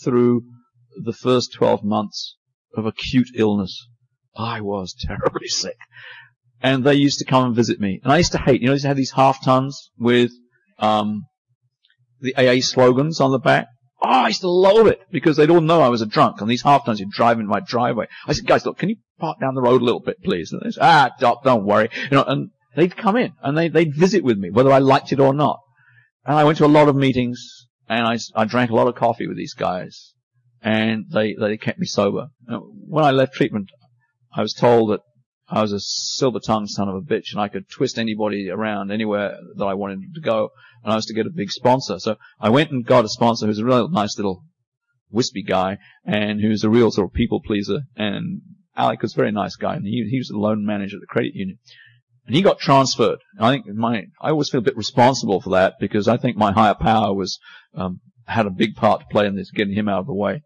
[0.04, 0.44] through
[1.04, 2.36] the first 12 months
[2.76, 3.88] of acute illness.
[4.36, 5.78] I was terribly sick.
[6.62, 8.00] And they used to come and visit me.
[8.04, 10.32] And I used to hate, you know, they used to have these half tons with,
[10.80, 11.26] um,
[12.20, 13.68] the AA slogans on the back.
[14.02, 16.50] Oh, I used to love it because they'd all know I was a drunk and
[16.50, 18.08] these half tons would drive into my driveway.
[18.28, 20.52] I said, guys, look, can you park down the road a little bit, please?
[20.52, 21.90] And they said, ah, doc, don't worry.
[21.94, 25.12] You know, and they'd come in and they, they'd visit with me, whether I liked
[25.12, 25.60] it or not.
[26.26, 28.96] And I went to a lot of meetings and I, I drank a lot of
[28.96, 30.14] coffee with these guys
[30.62, 32.28] and they, they kept me sober.
[32.48, 33.72] When I left treatment,
[34.32, 35.02] I was told that
[35.50, 38.92] I was a silver tongued son of a bitch and I could twist anybody around
[38.92, 40.50] anywhere that I wanted to go
[40.84, 41.98] and I was to get a big sponsor.
[41.98, 44.44] So I went and got a sponsor who's a real nice little
[45.10, 48.42] wispy guy and who's a real sort of people pleaser and
[48.76, 51.08] Alec was a very nice guy and he, he was the loan manager at the
[51.08, 51.58] credit union.
[52.28, 53.20] And he got transferred.
[53.40, 56.52] I think my, I always feel a bit responsible for that because I think my
[56.52, 57.40] higher power was,
[57.74, 60.42] um, had a big part to play in this, getting him out of the way.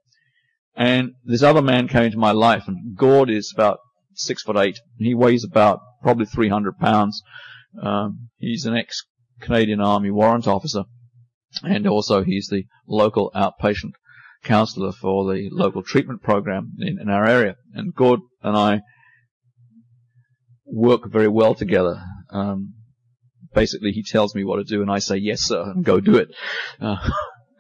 [0.76, 3.80] And this other man came into my life and Gord is about
[4.14, 7.22] six foot eight and he weighs about probably 300 pounds.
[7.82, 9.04] Um, he's an ex
[9.40, 10.84] Canadian Army warrant officer,
[11.64, 13.94] and also he's the local outpatient
[14.44, 17.56] counselor for the local treatment program in, in our area.
[17.74, 18.82] And Gord and I
[20.72, 22.02] work very well together.
[22.32, 22.74] Um,
[23.54, 26.16] basically, he tells me what to do, and I say yes, sir, and go do
[26.16, 26.30] it.
[26.80, 27.12] Because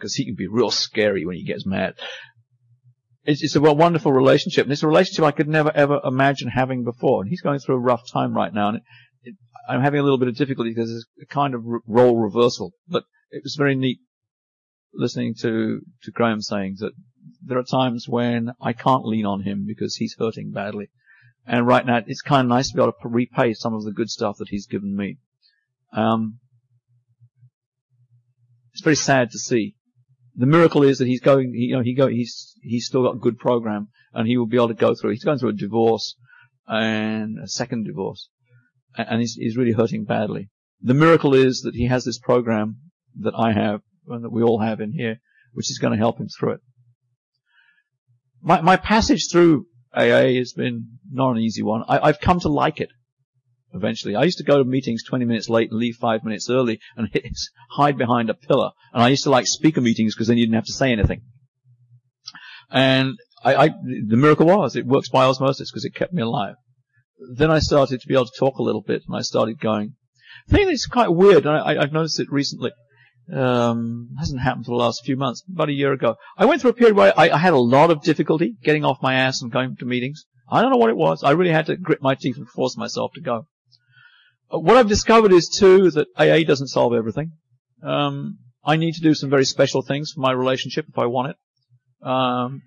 [0.03, 1.93] uh, he can be real scary when he gets mad.
[3.23, 6.83] It's, it's, a wonderful relationship, and it's a relationship I could never ever imagine having
[6.83, 7.21] before.
[7.21, 8.83] And he's going through a rough time right now, and it,
[9.23, 9.35] it,
[9.69, 12.71] I'm having a little bit of difficulty because it's a kind of role reversal.
[12.87, 13.99] But it was very neat
[14.93, 16.93] listening to to Graham saying that
[17.43, 20.89] there are times when I can't lean on him because he's hurting badly.
[21.45, 23.91] And right now, it's kind of nice to be able to repay some of the
[23.91, 25.17] good stuff that he's given me.
[25.93, 26.39] Um,
[28.73, 29.75] it's very sad to see.
[30.35, 33.19] The miracle is that he's going, you know, he go, he's, he's still got a
[33.19, 36.15] good program and he will be able to go through, he's going through a divorce
[36.67, 38.29] and a second divorce
[38.95, 40.49] and he's, he's really hurting badly.
[40.81, 42.77] The miracle is that he has this program
[43.19, 45.19] that I have and that we all have in here,
[45.53, 46.61] which is going to help him through it.
[48.41, 51.83] My, my passage through AA has been not an easy one.
[51.87, 52.89] I, have come to like it
[53.73, 54.15] eventually.
[54.15, 57.09] I used to go to meetings 20 minutes late and leave five minutes early and
[57.71, 58.71] hide behind a pillar.
[58.93, 61.21] And I used to like speaker meetings because then you didn't have to say anything.
[62.69, 66.55] And I, I, the miracle was it works by osmosis because it kept me alive.
[67.35, 69.95] Then I started to be able to talk a little bit and I started going.
[70.47, 72.71] The thing that's quite weird, and I, I've noticed it recently,
[73.31, 76.15] um, hasn't happened for the last few months, about a year ago.
[76.37, 79.01] I went through a period where I, I, had a lot of difficulty getting off
[79.01, 80.25] my ass and going to meetings.
[80.49, 81.23] I don't know what it was.
[81.23, 83.47] I really had to grit my teeth and force myself to go.
[84.53, 87.31] Uh, what I've discovered is too that AA doesn't solve everything.
[87.81, 91.29] Um, I need to do some very special things for my relationship if I want
[91.31, 92.07] it.
[92.07, 92.61] Um,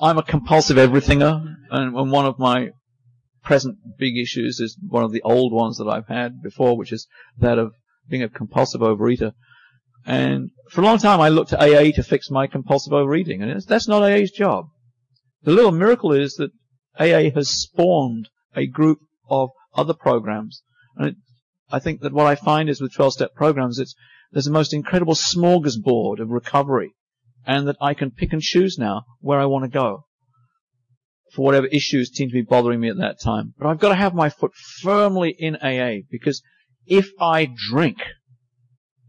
[0.00, 2.70] I'm a compulsive everythinger, and, and one of my
[3.42, 7.06] present big issues is one of the old ones that I've had before, which is
[7.38, 7.72] that of
[8.08, 9.32] being a compulsive overeater.
[10.08, 13.60] And for a long time, I looked to AA to fix my compulsive overeating, and
[13.60, 14.68] that's not AA's job.
[15.42, 16.50] The little miracle is that
[16.98, 20.62] AA has spawned a group of other programs,
[20.96, 21.16] and it,
[21.70, 23.94] I think that what I find is with 12-step programs, it's
[24.32, 26.94] there's a most incredible smorgasbord of recovery,
[27.46, 30.06] and that I can pick and choose now where I want to go
[31.34, 33.52] for whatever issues seem to be bothering me at that time.
[33.58, 36.42] But I've got to have my foot firmly in AA because
[36.86, 37.98] if I drink,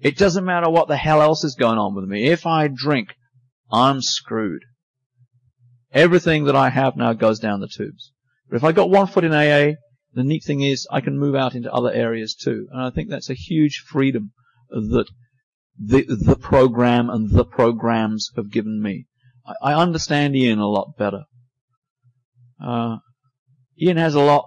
[0.01, 2.27] it doesn't matter what the hell else is going on with me.
[2.29, 3.15] If I drink,
[3.71, 4.63] I'm screwed.
[5.91, 8.11] Everything that I have now goes down the tubes.
[8.49, 9.75] But if I got one foot in AA,
[10.13, 12.67] the neat thing is I can move out into other areas too.
[12.71, 14.31] And I think that's a huge freedom
[14.69, 15.07] that
[15.77, 19.05] the, the program and the programs have given me.
[19.45, 21.23] I, I understand Ian a lot better.
[22.63, 22.97] Uh,
[23.81, 24.45] Ian has a lot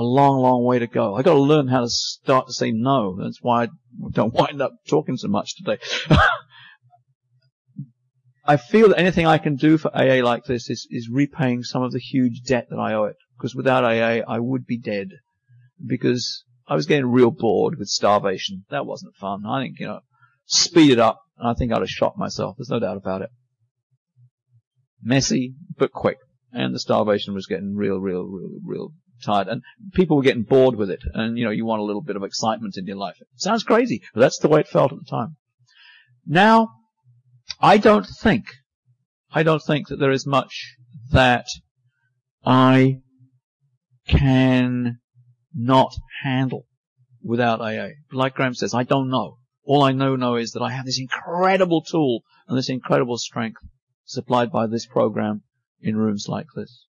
[0.00, 1.14] a long, long way to go.
[1.14, 3.18] I got to learn how to start to say no.
[3.22, 3.68] That's why I
[4.12, 5.76] don't wind up talking so much today.
[8.46, 11.82] I feel that anything I can do for AA like this is, is repaying some
[11.82, 13.16] of the huge debt that I owe it.
[13.36, 15.08] Because without AA, I would be dead.
[15.86, 18.64] Because I was getting real bored with starvation.
[18.70, 19.44] That wasn't fun.
[19.46, 20.00] I think, you know,
[20.46, 22.56] speed it up, and I think I'd have shot myself.
[22.56, 23.30] There's no doubt about it.
[25.02, 26.16] Messy, but quick.
[26.52, 28.92] And the starvation was getting real, real, real, real
[29.24, 29.62] tired, and
[29.92, 32.24] people were getting bored with it, and you know you want a little bit of
[32.24, 33.16] excitement in your life.
[33.20, 35.36] It sounds crazy, but that's the way it felt at the time.
[36.26, 36.70] Now,
[37.60, 38.46] I don't think,
[39.32, 40.76] I don't think that there is much
[41.12, 41.46] that
[42.44, 43.00] I
[44.06, 44.98] can
[45.54, 46.66] not handle
[47.22, 47.88] without AA.
[48.12, 49.38] Like Graham says, I don't know.
[49.64, 53.60] All I know know is that I have this incredible tool and this incredible strength
[54.04, 55.42] supplied by this program
[55.80, 56.86] in rooms like this.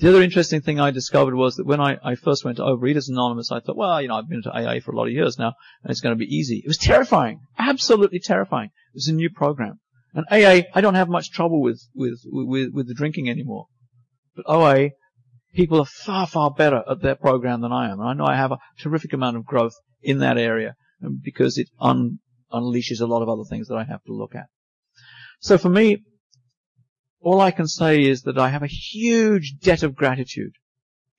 [0.00, 3.10] The other interesting thing I discovered was that when I, I first went to Overeaters
[3.10, 5.38] Anonymous, I thought, well, you know, I've been to AA for a lot of years
[5.38, 6.62] now, and it's going to be easy.
[6.64, 7.40] It was terrifying.
[7.58, 8.70] Absolutely terrifying.
[8.94, 9.78] It was a new program.
[10.14, 13.66] And AA, I don't have much trouble with, with, with, with the drinking anymore.
[14.34, 14.90] But OA,
[15.54, 18.00] people are far, far better at their program than I am.
[18.00, 21.58] And I know I have a terrific amount of growth in that area um, because
[21.58, 22.20] it un,
[22.50, 24.46] unleashes a lot of other things that I have to look at.
[25.40, 25.98] So for me,
[27.20, 30.54] all I can say is that I have a huge debt of gratitude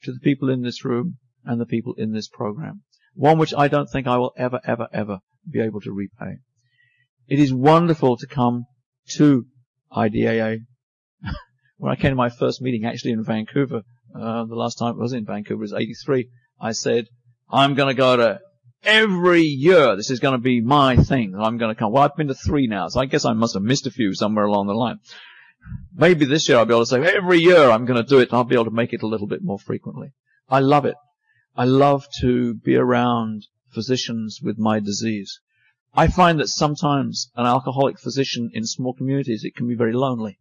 [0.04, 2.82] to the people in this room and the people in this program.
[3.14, 6.38] One which I don't think I will ever, ever, ever be able to repay.
[7.28, 8.66] It is wonderful to come
[9.16, 9.46] to
[9.92, 10.60] IDAA.
[11.78, 13.82] when I came to my first meeting actually in Vancouver,
[14.16, 16.30] uh, the last time I was in Vancouver was 83,
[16.60, 17.06] I said,
[17.50, 18.40] I'm going to go to
[18.84, 19.96] every year.
[19.96, 21.36] This is going to be my thing.
[21.38, 21.92] I'm going to come.
[21.92, 24.14] Well, I've been to three now, so I guess I must have missed a few
[24.16, 24.98] somewhere along the line
[25.94, 28.30] maybe this year I'll be able to say, every year I'm going to do it
[28.30, 30.14] and I'll be able to make it a little bit more frequently.
[30.50, 30.96] I love it.
[31.56, 35.40] I love to be around physicians with my disease.
[35.94, 40.40] I find that sometimes an alcoholic physician in small communities, it can be very lonely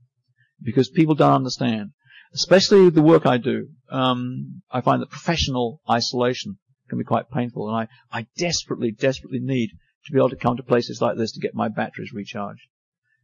[0.63, 1.91] because people don't understand,
[2.33, 3.69] especially the work I do.
[3.91, 6.59] Um, I find that professional isolation
[6.89, 9.71] can be quite painful and I, I desperately, desperately need
[10.07, 12.69] to be able to come to places like this to get my batteries recharged.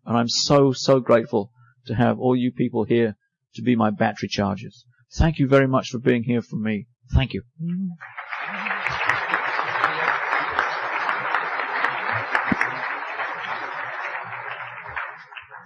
[0.04, 1.52] And I'm so, so grateful
[1.86, 3.16] to have all you people here
[3.54, 4.84] to be my battery chargers.
[5.14, 6.86] Thank you very much for being here for me.
[7.12, 7.42] Thank you.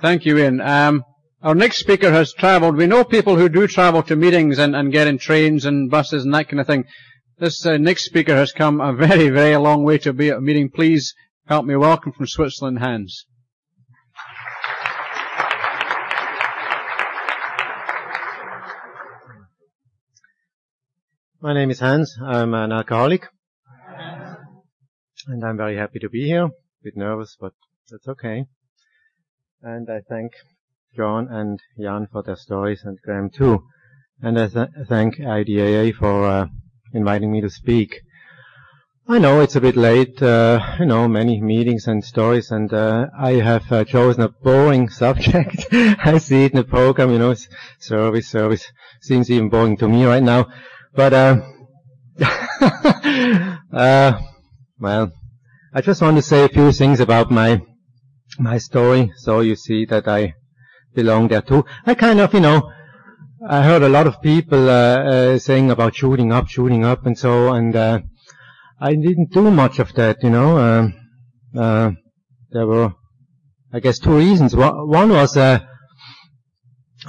[0.01, 0.61] Thank you, Ian.
[0.61, 1.05] Um,
[1.43, 2.77] our next speaker has travelled.
[2.77, 6.25] We know people who do travel to meetings and, and get in trains and buses
[6.25, 6.85] and that kind of thing.
[7.39, 10.41] This uh, next speaker has come a very, very long way to be at a
[10.41, 10.71] meeting.
[10.71, 11.15] Please
[11.47, 13.27] help me welcome from Switzerland, Hans.
[21.43, 22.19] My name is Hans.
[22.23, 23.27] I'm an alcoholic.
[25.27, 26.45] And I'm very happy to be here.
[26.45, 26.51] A
[26.85, 27.55] bit nervous, but
[27.91, 28.45] that's okay.
[29.63, 30.33] And I thank
[30.95, 33.65] John and Jan for their stories and Graham too.
[34.21, 36.47] And I th- thank IDAA for uh,
[36.93, 38.03] inviting me to speak.
[39.09, 43.07] I know it's a bit late, uh, you know, many meetings and stories, and uh,
[43.19, 45.69] I have uh, chosen a boring subject.
[45.73, 47.35] I see it in the program, you know,
[47.79, 48.71] service, service.
[49.01, 50.47] Seems even boring to me right now.
[50.95, 51.41] But, uh,
[53.73, 54.21] uh,
[54.79, 55.13] well,
[55.73, 57.63] I just want to say a few things about my,
[58.39, 60.35] my story, so you see that I
[60.95, 61.65] belong there too.
[61.87, 62.73] I kind of, you know,
[63.49, 67.17] I heard a lot of people, uh, uh saying about shooting up, shooting up and
[67.17, 68.01] so, and, uh,
[68.81, 70.95] I didn't do much of that, you know, um,
[71.57, 71.93] uh,
[72.51, 72.95] there were,
[73.73, 74.57] I guess, two reasons.
[74.57, 75.61] One was, uh,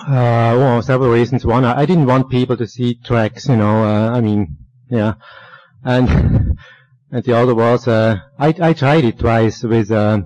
[0.07, 1.45] uh, well, several reasons.
[1.45, 4.57] One, I, didn't want people to see tracks, you know, uh, I mean,
[4.89, 5.13] yeah.
[5.83, 6.09] And,
[7.11, 10.21] and the other was, uh, I, I tried it twice with, uh,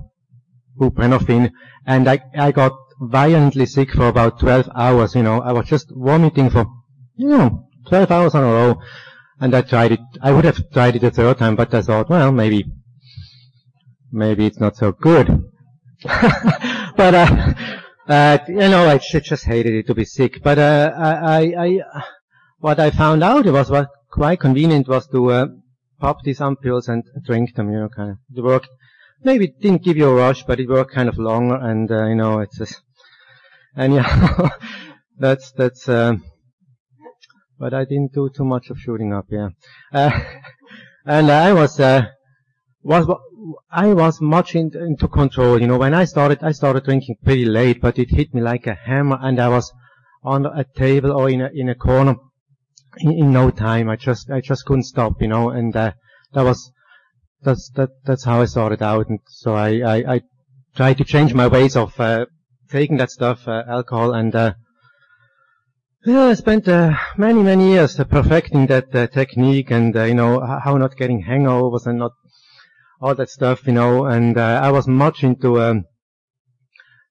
[0.79, 1.51] buprenorphine,
[1.85, 5.41] and I, I got violently sick for about 12 hours, you know.
[5.41, 6.65] I was just vomiting for,
[7.15, 8.79] you know, 12 hours in a row.
[9.39, 12.09] And I tried it, I would have tried it a third time, but I thought,
[12.09, 12.65] well, maybe,
[14.11, 15.43] maybe it's not so good.
[16.03, 17.53] but, uh,
[18.07, 20.41] uh, you know, I just hated it to be sick.
[20.43, 21.79] But uh, I, I,
[22.59, 25.47] what I found out it was what quite convenient was to uh,
[25.99, 27.71] pop these ampoules and drink them.
[27.71, 28.69] You know, kind of it worked.
[29.23, 31.55] Maybe it didn't give you a rush, but it worked kind of longer.
[31.55, 32.81] And uh, you know, it's just,
[33.77, 34.49] yeah,
[35.17, 35.89] that's that's.
[35.89, 36.15] Uh,
[37.57, 39.25] but I didn't do too much of shooting up.
[39.29, 39.49] Yeah,
[39.93, 40.19] uh,
[41.05, 41.79] and I was
[42.83, 43.07] was
[43.71, 45.59] I was much in, into control.
[45.61, 48.67] You know, when I started, I started drinking pretty late, but it hit me like
[48.67, 49.71] a hammer, and I was
[50.23, 52.15] on a table or in a in a corner
[52.97, 53.89] in, in no time.
[53.89, 55.21] I just I just couldn't stop.
[55.21, 55.93] You know, and uh,
[56.33, 56.71] that was
[57.43, 60.21] that's that that's how I started out, and so I I, I
[60.75, 62.25] tried to change my ways of uh,
[62.69, 64.53] taking that stuff, uh, alcohol, and uh,
[66.05, 70.39] yeah, I spent uh, many many years perfecting that uh, technique, and uh, you know
[70.39, 72.13] how not getting hangovers and not
[73.01, 75.85] all that stuff, you know, and uh, I was much into um,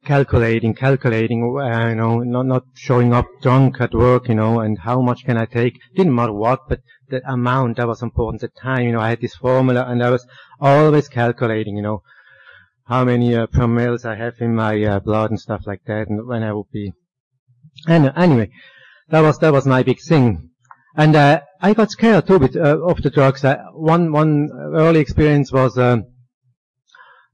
[0.05, 4.79] calculating, calculating, uh, you know, not not showing up drunk at work, you know, and
[4.79, 5.79] how much can I take?
[5.95, 9.11] Didn't matter what, but the amount that was important at the time, you know, I
[9.11, 10.27] had this formula, and I was
[10.61, 12.03] always calculating, you know,
[12.87, 16.27] how many uh, promilles I have in my uh, blood and stuff like that, and
[16.27, 16.93] when I would be.
[17.87, 18.51] And anyway,
[19.09, 20.51] that was that was my big thing.
[20.97, 23.45] And uh, I got scared too bit uh, of the drugs.
[23.45, 26.05] Uh, one one early experience was um,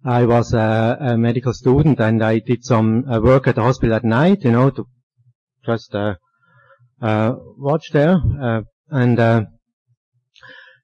[0.05, 3.95] I was a, a, medical student and I did some uh, work at the hospital
[3.95, 4.87] at night, you know, to
[5.67, 6.15] just uh,
[7.03, 8.19] uh, watch there.
[8.91, 9.19] and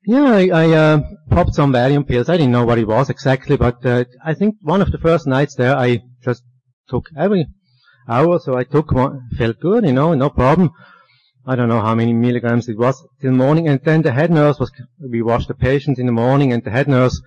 [0.09, 2.29] yeah, I, I popped some Valium pills.
[2.29, 5.55] I didn't know what it was exactly, but I think one of the first nights
[5.57, 6.43] there, I just
[6.89, 7.47] took every
[8.07, 9.29] hour, so I took one.
[9.37, 10.71] Felt good, you know, no problem.
[11.49, 13.69] I don't know how many milligrams it was till morning.
[13.69, 16.71] And then the head nurse was, we washed the patients in the morning and the
[16.71, 17.23] head nurse,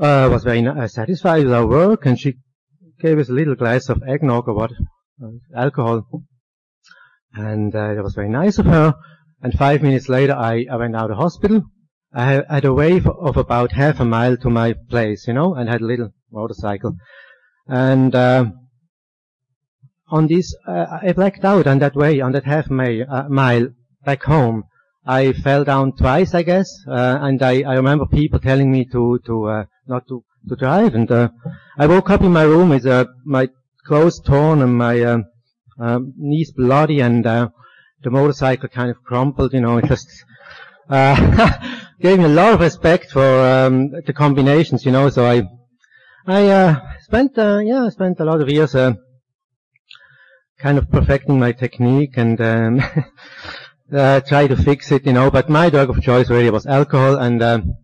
[0.00, 2.34] uh, was very uh, satisfied with our work and she
[3.00, 4.72] gave us a little glass of eggnog or what,
[5.22, 6.02] uh, alcohol.
[7.34, 8.94] And, uh, it was very nice of her.
[9.42, 11.62] And five minutes later, I, I went out of hospital.
[12.12, 15.68] I had a wave of about half a mile to my place, you know, and
[15.68, 16.96] had a little motorcycle.
[17.68, 18.46] And, uh,
[20.08, 23.60] on this, uh, I blacked out on that way, on that half mile, uh,
[24.04, 24.64] back home.
[25.06, 29.20] I fell down twice, I guess, uh, and I, I remember people telling me to,
[29.26, 31.28] to, uh, not to, to drive, and, uh,
[31.78, 33.48] I woke up in my room with, uh, my
[33.86, 35.24] clothes torn and my, um,
[35.78, 40.08] um, knees bloody and, the motorcycle kind of crumpled, you know, it just,
[42.00, 45.08] gave me a lot of respect for um, the combinations, you know.
[45.08, 45.42] So I,
[46.26, 48.92] I uh, spent, uh, yeah, I spent a lot of years uh,
[50.58, 52.82] kind of perfecting my technique and um,
[53.92, 55.30] uh, try to fix it, you know.
[55.30, 57.76] But my drug of choice really was alcohol, and um,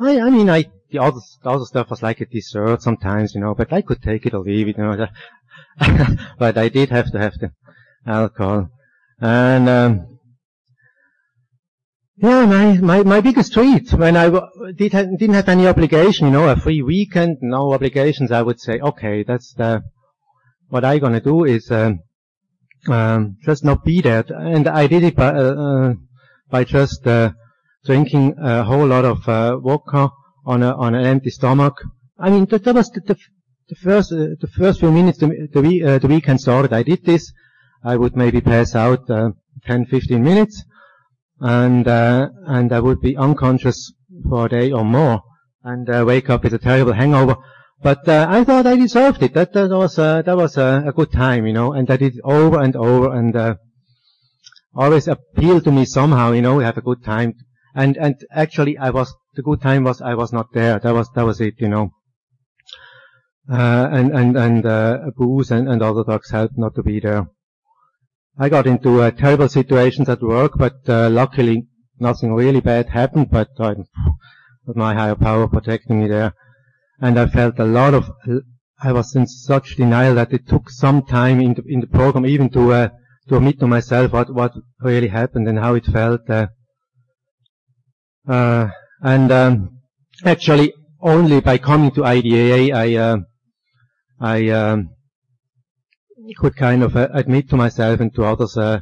[0.00, 3.40] I, I mean, I the other, the other stuff was like a dessert sometimes, you
[3.40, 3.54] know.
[3.54, 5.06] But I could take it or leave it, you know.
[6.38, 7.52] but I did have to have the
[8.06, 8.70] alcohol,
[9.20, 9.68] and.
[9.68, 10.18] Um,
[12.20, 16.26] yeah, my, my, my biggest treat when I w- did ha- didn't have any obligation,
[16.26, 19.84] you know, a free weekend, no obligations, I would say, okay, that's the,
[20.68, 22.00] what I'm gonna do is, um,
[22.88, 24.30] um, just not be that.
[24.30, 25.94] And I did it by, uh, uh,
[26.50, 27.32] by just, uh,
[27.84, 30.10] drinking a whole lot of, uh, vodka
[30.46, 31.74] on a, on an empty stomach.
[32.18, 33.16] I mean, that, that was the, the,
[33.68, 36.72] the first, uh, the first few minutes the, the, uh, the weekend started.
[36.72, 37.32] I did this.
[37.84, 39.30] I would maybe pass out, uh,
[39.66, 40.64] 10, 15 minutes
[41.40, 43.92] and and I would be unconscious
[44.28, 45.22] for a day or more,
[45.62, 47.36] and wake up with a terrible hangover.
[47.80, 49.34] But uh, I thought I deserved it.
[49.34, 51.72] That that was uh, that was a, a good time, you know.
[51.72, 53.54] And I did it over and over, and uh,
[54.74, 56.56] always appealed to me somehow, you know.
[56.56, 57.34] We have a good time,
[57.74, 60.80] and and actually, I was the good time was I was not there.
[60.80, 61.92] That was that was it, you know.
[63.50, 67.28] Uh, and and and uh, booze and, and other drugs helped not to be there.
[68.40, 71.68] I got into uh, terrible situations at work, but uh, luckily
[72.00, 73.30] nothing really bad happened.
[73.30, 73.76] But uh,
[74.66, 76.34] with my higher power protecting me there,
[77.00, 78.10] and I felt a lot of.
[78.80, 82.26] I was in such denial that it took some time in the in the program
[82.26, 82.88] even to uh,
[83.28, 86.28] to admit to myself what what really happened and how it felt.
[86.28, 86.48] Uh,
[88.28, 88.68] uh,
[89.02, 89.80] and um,
[90.24, 93.16] actually, only by coming to IDAA, I uh,
[94.20, 94.48] I.
[94.50, 94.90] Um,
[96.36, 98.80] could kind of uh, admit to myself and to others uh,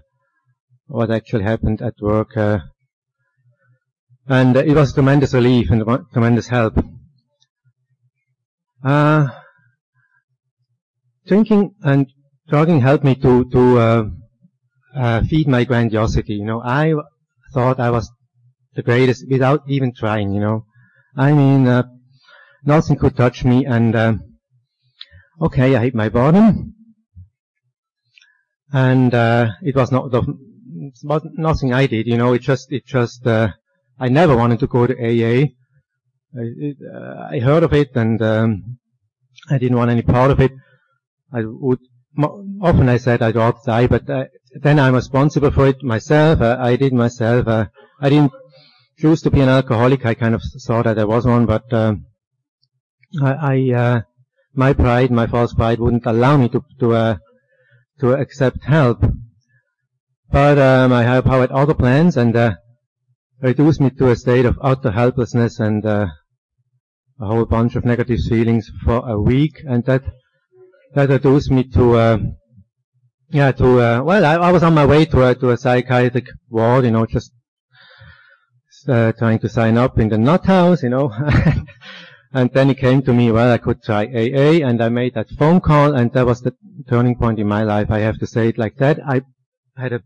[0.87, 2.37] what actually happened at work.
[2.37, 2.59] Uh,
[4.29, 6.75] and it was tremendous relief and tremendous help.
[8.87, 9.29] Uh,
[11.27, 12.07] drinking and
[12.49, 14.05] drugging helped me to to uh,
[14.95, 16.35] uh, feed my grandiosity.
[16.35, 16.95] You know, I
[17.53, 18.11] thought I was
[18.75, 20.33] the greatest without even trying.
[20.33, 20.67] You know,
[21.17, 21.65] I mean,
[22.65, 23.65] nothing could touch me.
[23.67, 24.21] And
[25.41, 26.77] okay, I hit my bottom
[28.73, 30.23] and uh, it was not the,
[31.03, 32.33] was nothing I did, you know.
[32.33, 33.49] It just, it just, uh,
[33.99, 35.49] I never wanted to go to AA.
[36.39, 38.79] I, it, uh, I heard of it, and um,
[39.51, 40.53] I didn't want any part of it.
[41.33, 41.81] I would
[42.61, 44.25] often I said I'd rather die, but uh,
[44.61, 46.41] then I'm responsible for it myself.
[46.41, 47.47] Uh, I did myself.
[47.47, 47.67] Uh,
[48.01, 48.33] I didn't
[48.99, 50.07] choose to be an alcoholic.
[50.07, 52.07] I kind of saw that I was one, but um,
[53.23, 54.03] I, I
[54.55, 57.19] my pride, my false pride, wouldn't allow me to to
[58.01, 59.05] to accept help.
[60.31, 62.55] But um, I power had other plans and uh,
[63.41, 66.07] reduced me to a state of utter helplessness and uh,
[67.21, 70.03] a whole bunch of negative feelings for a week, and that
[70.95, 72.19] that reduced me to uh,
[73.31, 76.27] yeah to uh, well I, I, was on my way to a to a psychiatric
[76.49, 77.33] ward, you know, just
[78.89, 81.13] uh, trying to sign up in the nut house, you know.
[82.37, 85.31] And then it came to me, well, I could try AA, and I made that
[85.39, 86.55] phone call, and that was the
[86.87, 87.91] turning point in my life.
[87.91, 88.99] I have to say it like that.
[89.07, 89.23] I
[89.75, 90.03] had a,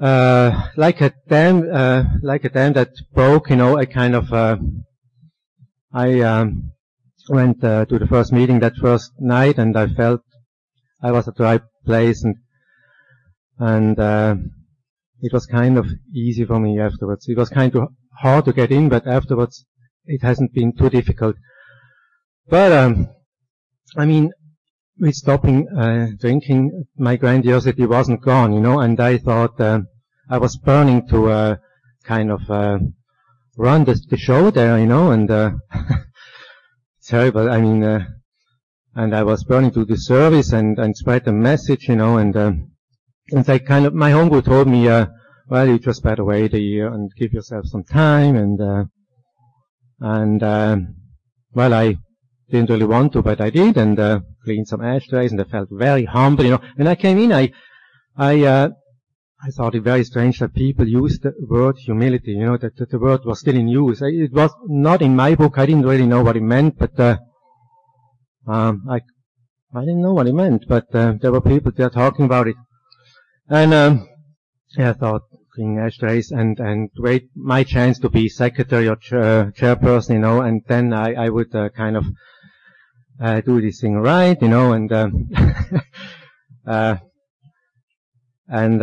[0.00, 4.32] uh, like a dam, uh, like a dam that broke, you know, a kind of,
[4.32, 4.58] uh,
[5.92, 6.72] I, um,
[7.28, 10.22] went, uh, to the first meeting that first night, and I felt
[11.02, 12.36] I was at the right place, and,
[13.58, 14.36] and, uh,
[15.20, 17.28] it was kind of easy for me afterwards.
[17.28, 17.88] It was kind of
[18.20, 19.64] hard to get in, but afterwards,
[20.06, 21.36] it hasn't been too difficult.
[22.48, 23.08] But um,
[23.96, 24.32] I mean,
[24.98, 29.80] with stopping uh, drinking, my grandiosity wasn't gone, you know, and I thought uh,
[30.30, 31.56] I was burning to uh,
[32.04, 32.78] kind of uh,
[33.58, 35.50] run the, the, show there, you know, and uh,
[37.04, 37.50] terrible.
[37.50, 38.06] I mean, uh,
[38.94, 42.34] and I was burning to the service and and spread the message, you know, and
[42.34, 42.52] uh,
[43.32, 45.06] and they kind of my home group told me, uh,
[45.50, 48.84] well, you just better wait a year and give yourself some time and uh,
[50.00, 50.76] and, uh,
[51.52, 51.96] well, I
[52.50, 55.68] didn't really want to, but I did, and uh, cleaned some ashtrays, and I felt
[55.70, 56.62] very humble, you know.
[56.76, 57.52] When I came in, I,
[58.16, 58.68] I, uh,
[59.40, 62.90] I thought it very strange that people used the word humility, you know, that, that
[62.90, 64.02] the word was still in use.
[64.02, 65.58] It was not in my book.
[65.58, 67.18] I didn't really know what it meant, but, uh,
[68.48, 69.00] um, I,
[69.74, 72.56] I didn't know what it meant, but, uh, there were people there talking about it.
[73.48, 74.08] And, um,
[74.76, 75.22] yeah, I thought,
[75.54, 80.40] cleaning ashtrays and, and wait my chance to be secretary or chair, chairperson, you know,
[80.40, 82.06] and then I, I would uh, kind of
[83.20, 85.28] uh, do this thing right, you know, and um,
[86.66, 86.96] uh,
[88.48, 88.82] and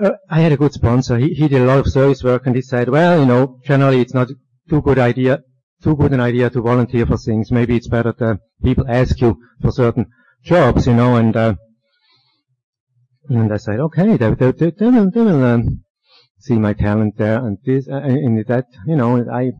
[0.00, 1.18] uh, I had a good sponsor.
[1.18, 4.00] He, he did a lot of service work and he said, well, you know, generally
[4.00, 4.28] it's not
[4.68, 5.40] too good idea,
[5.82, 7.50] too good an idea to volunteer for things.
[7.50, 10.06] Maybe it's better that people ask you for certain
[10.44, 11.54] jobs, you know, and, uh,
[13.28, 15.84] and I said, okay, they, they, they, they will, they will, um,
[16.38, 19.52] see my talent there and this, uh, in that, you know, I,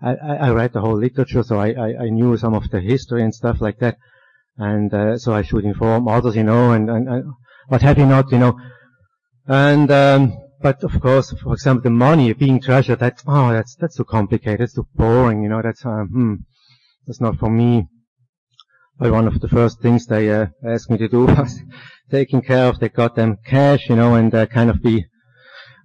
[0.00, 3.22] I, I read the whole literature, so I, I, I knew some of the history
[3.22, 3.96] and stuff like that.
[4.56, 7.32] And, uh, so I should inform others, you know, and, and, and
[7.68, 8.58] what have you not, you know.
[9.48, 13.96] And, um, but of course, for example, the money being treasured, that, oh, that's, that's
[13.96, 16.34] too complicated, it's too boring, you know, that's, um, hmm,
[17.06, 17.86] that's not for me.
[18.98, 21.60] But one of the first things they, uh, asked me to do was
[22.10, 25.06] taking care of the goddamn cash, you know, and, uh, kind of be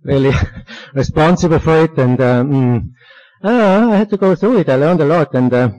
[0.04, 0.34] really
[0.94, 2.94] responsible for it, and, um,
[3.42, 5.70] uh, I had to go through it, I learned a lot, and, uh,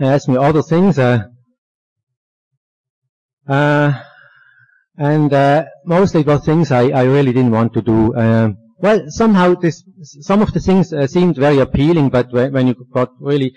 [0.00, 1.24] they asked me other things, uh,
[3.46, 4.02] uh,
[4.98, 8.14] and uh, mostly was things I, I really didn't want to do.
[8.16, 12.74] Um, well, somehow this, some of the things uh, seemed very appealing, but when, you
[12.92, 13.54] got really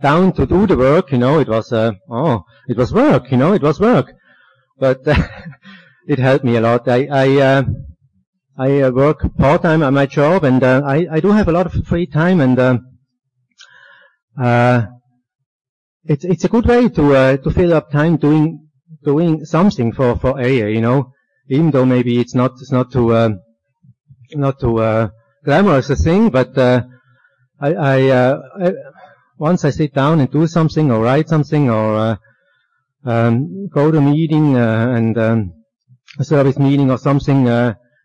[0.00, 3.36] down to do the work, you know, it was, uh, oh, it was work, you
[3.36, 4.12] know, it was work.
[4.78, 5.00] But
[6.06, 6.88] it helped me a lot.
[6.88, 7.62] I, I, uh,
[8.56, 11.52] I uh, work part time at my job, and uh, I, I do have a
[11.52, 12.86] lot of free time, and um,
[16.04, 18.63] it's it's a good way to to fill up time doing
[19.04, 21.12] doing something for, for AA, you know,
[21.48, 23.30] even though maybe it's not, it's not too, uh,
[24.32, 25.08] not too, uh,
[25.44, 26.82] glamorous a thing, but, uh,
[27.60, 28.72] I, I, uh, I,
[29.38, 32.16] once I sit down and do something or write something or, uh,
[33.04, 35.52] um, go to meeting, uh, and, um,
[36.18, 37.48] a service meeting or something,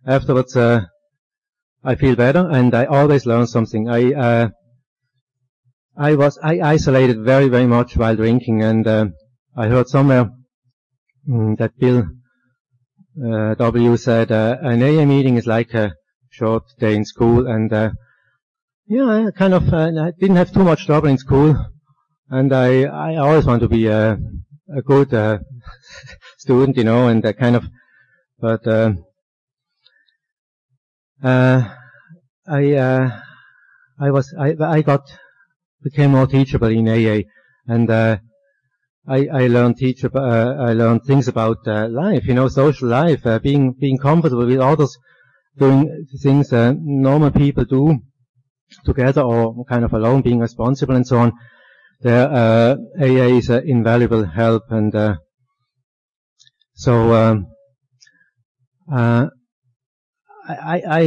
[0.05, 3.87] afterwards, I feel better and I always learn something.
[3.87, 4.49] I,
[5.97, 9.13] I was, I isolated very, very much while drinking and,
[9.55, 10.31] I heard somewhere
[11.27, 12.05] Mm, that Bill
[13.23, 15.93] uh, W said uh, an AA meeting is like a
[16.29, 17.91] short day in school, and uh,
[18.87, 21.55] yeah, I kind of uh, I didn't have too much trouble in school,
[22.29, 24.17] and I I always want to be a
[24.75, 25.39] a good uh,
[26.37, 27.65] student, you know, and kind of,
[28.39, 28.93] but uh,
[32.47, 33.11] I
[33.99, 35.01] I was I I got
[35.83, 37.23] became more teachable in AA,
[37.67, 38.19] and
[39.09, 43.25] I, I learned teach uh, I learned things about uh, life, you know, social life,
[43.25, 44.97] uh, being being comfortable with others,
[45.57, 47.99] doing things uh, normal people do
[48.85, 51.33] together or kind of alone, being responsible and so on.
[52.01, 55.15] There, uh, AA is an invaluable help, and uh,
[56.73, 57.47] so um,
[60.47, 61.01] I, I,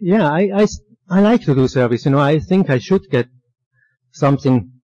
[0.00, 0.66] yeah, I, I
[1.08, 2.04] I like to do service.
[2.04, 3.28] You know, I think I should get
[4.12, 4.75] something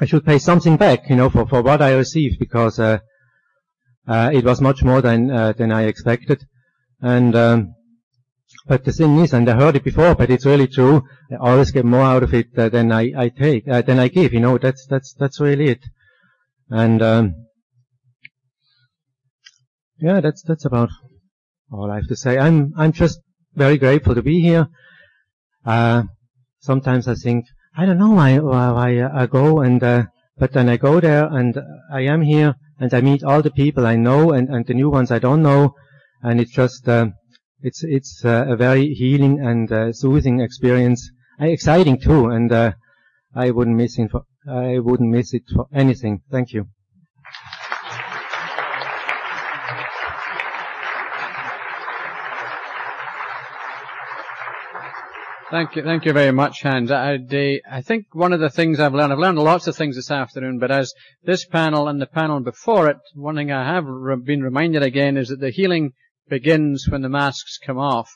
[0.00, 2.98] I should pay something back, you know, for, for what I received because uh,
[4.08, 6.46] uh, it was much more than uh, than I expected.
[7.00, 7.74] And um,
[8.66, 11.02] but the thing is, and I heard it before, but it's really true.
[11.30, 14.08] I always get more out of it uh, than I, I take, uh, than I
[14.08, 14.32] give.
[14.32, 15.84] You know, that's that's that's really it.
[16.70, 17.34] And um,
[19.98, 20.90] yeah, that's that's about
[21.70, 22.38] all I have to say.
[22.38, 23.20] I'm I'm just
[23.54, 24.68] very grateful to be here.
[25.64, 26.04] Uh,
[26.60, 27.46] sometimes I think
[27.76, 30.04] I don't know why, why I go and, uh,
[30.36, 31.58] but then I go there and
[31.90, 34.90] I am here and I meet all the people I know and, and the new
[34.90, 35.74] ones I don't know.
[36.22, 37.06] And it's just, uh,
[37.62, 41.10] it's, it's uh, a very healing and uh, soothing experience.
[41.40, 42.26] Uh, exciting too.
[42.26, 42.72] And, uh,
[43.34, 46.20] I wouldn't miss it for, I wouldn't miss it for anything.
[46.30, 46.68] Thank you.
[55.52, 56.90] Thank you, thank you very much, Hans.
[56.90, 57.18] I,
[57.70, 60.58] I, think one of the things I've learned, I've learned lots of things this afternoon,
[60.58, 64.42] but as this panel and the panel before it, one thing I have re- been
[64.42, 65.92] reminded again is that the healing
[66.26, 68.08] begins when the masks come off.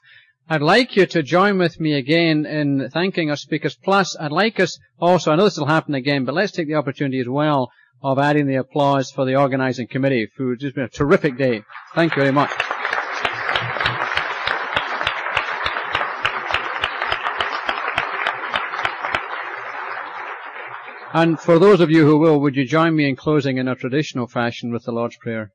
[0.48, 3.76] I'd like you to join with me again in thanking our speakers.
[3.76, 6.76] Plus, I'd like us also, I know this will happen again, but let's take the
[6.76, 7.70] opportunity as well
[8.02, 11.64] of adding the applause for the organizing committee, who just been a terrific day.
[11.94, 12.50] Thank you very much.
[21.18, 23.74] And for those of you who will, would you join me in closing in a
[23.74, 25.50] traditional fashion with the Lord's Prayer?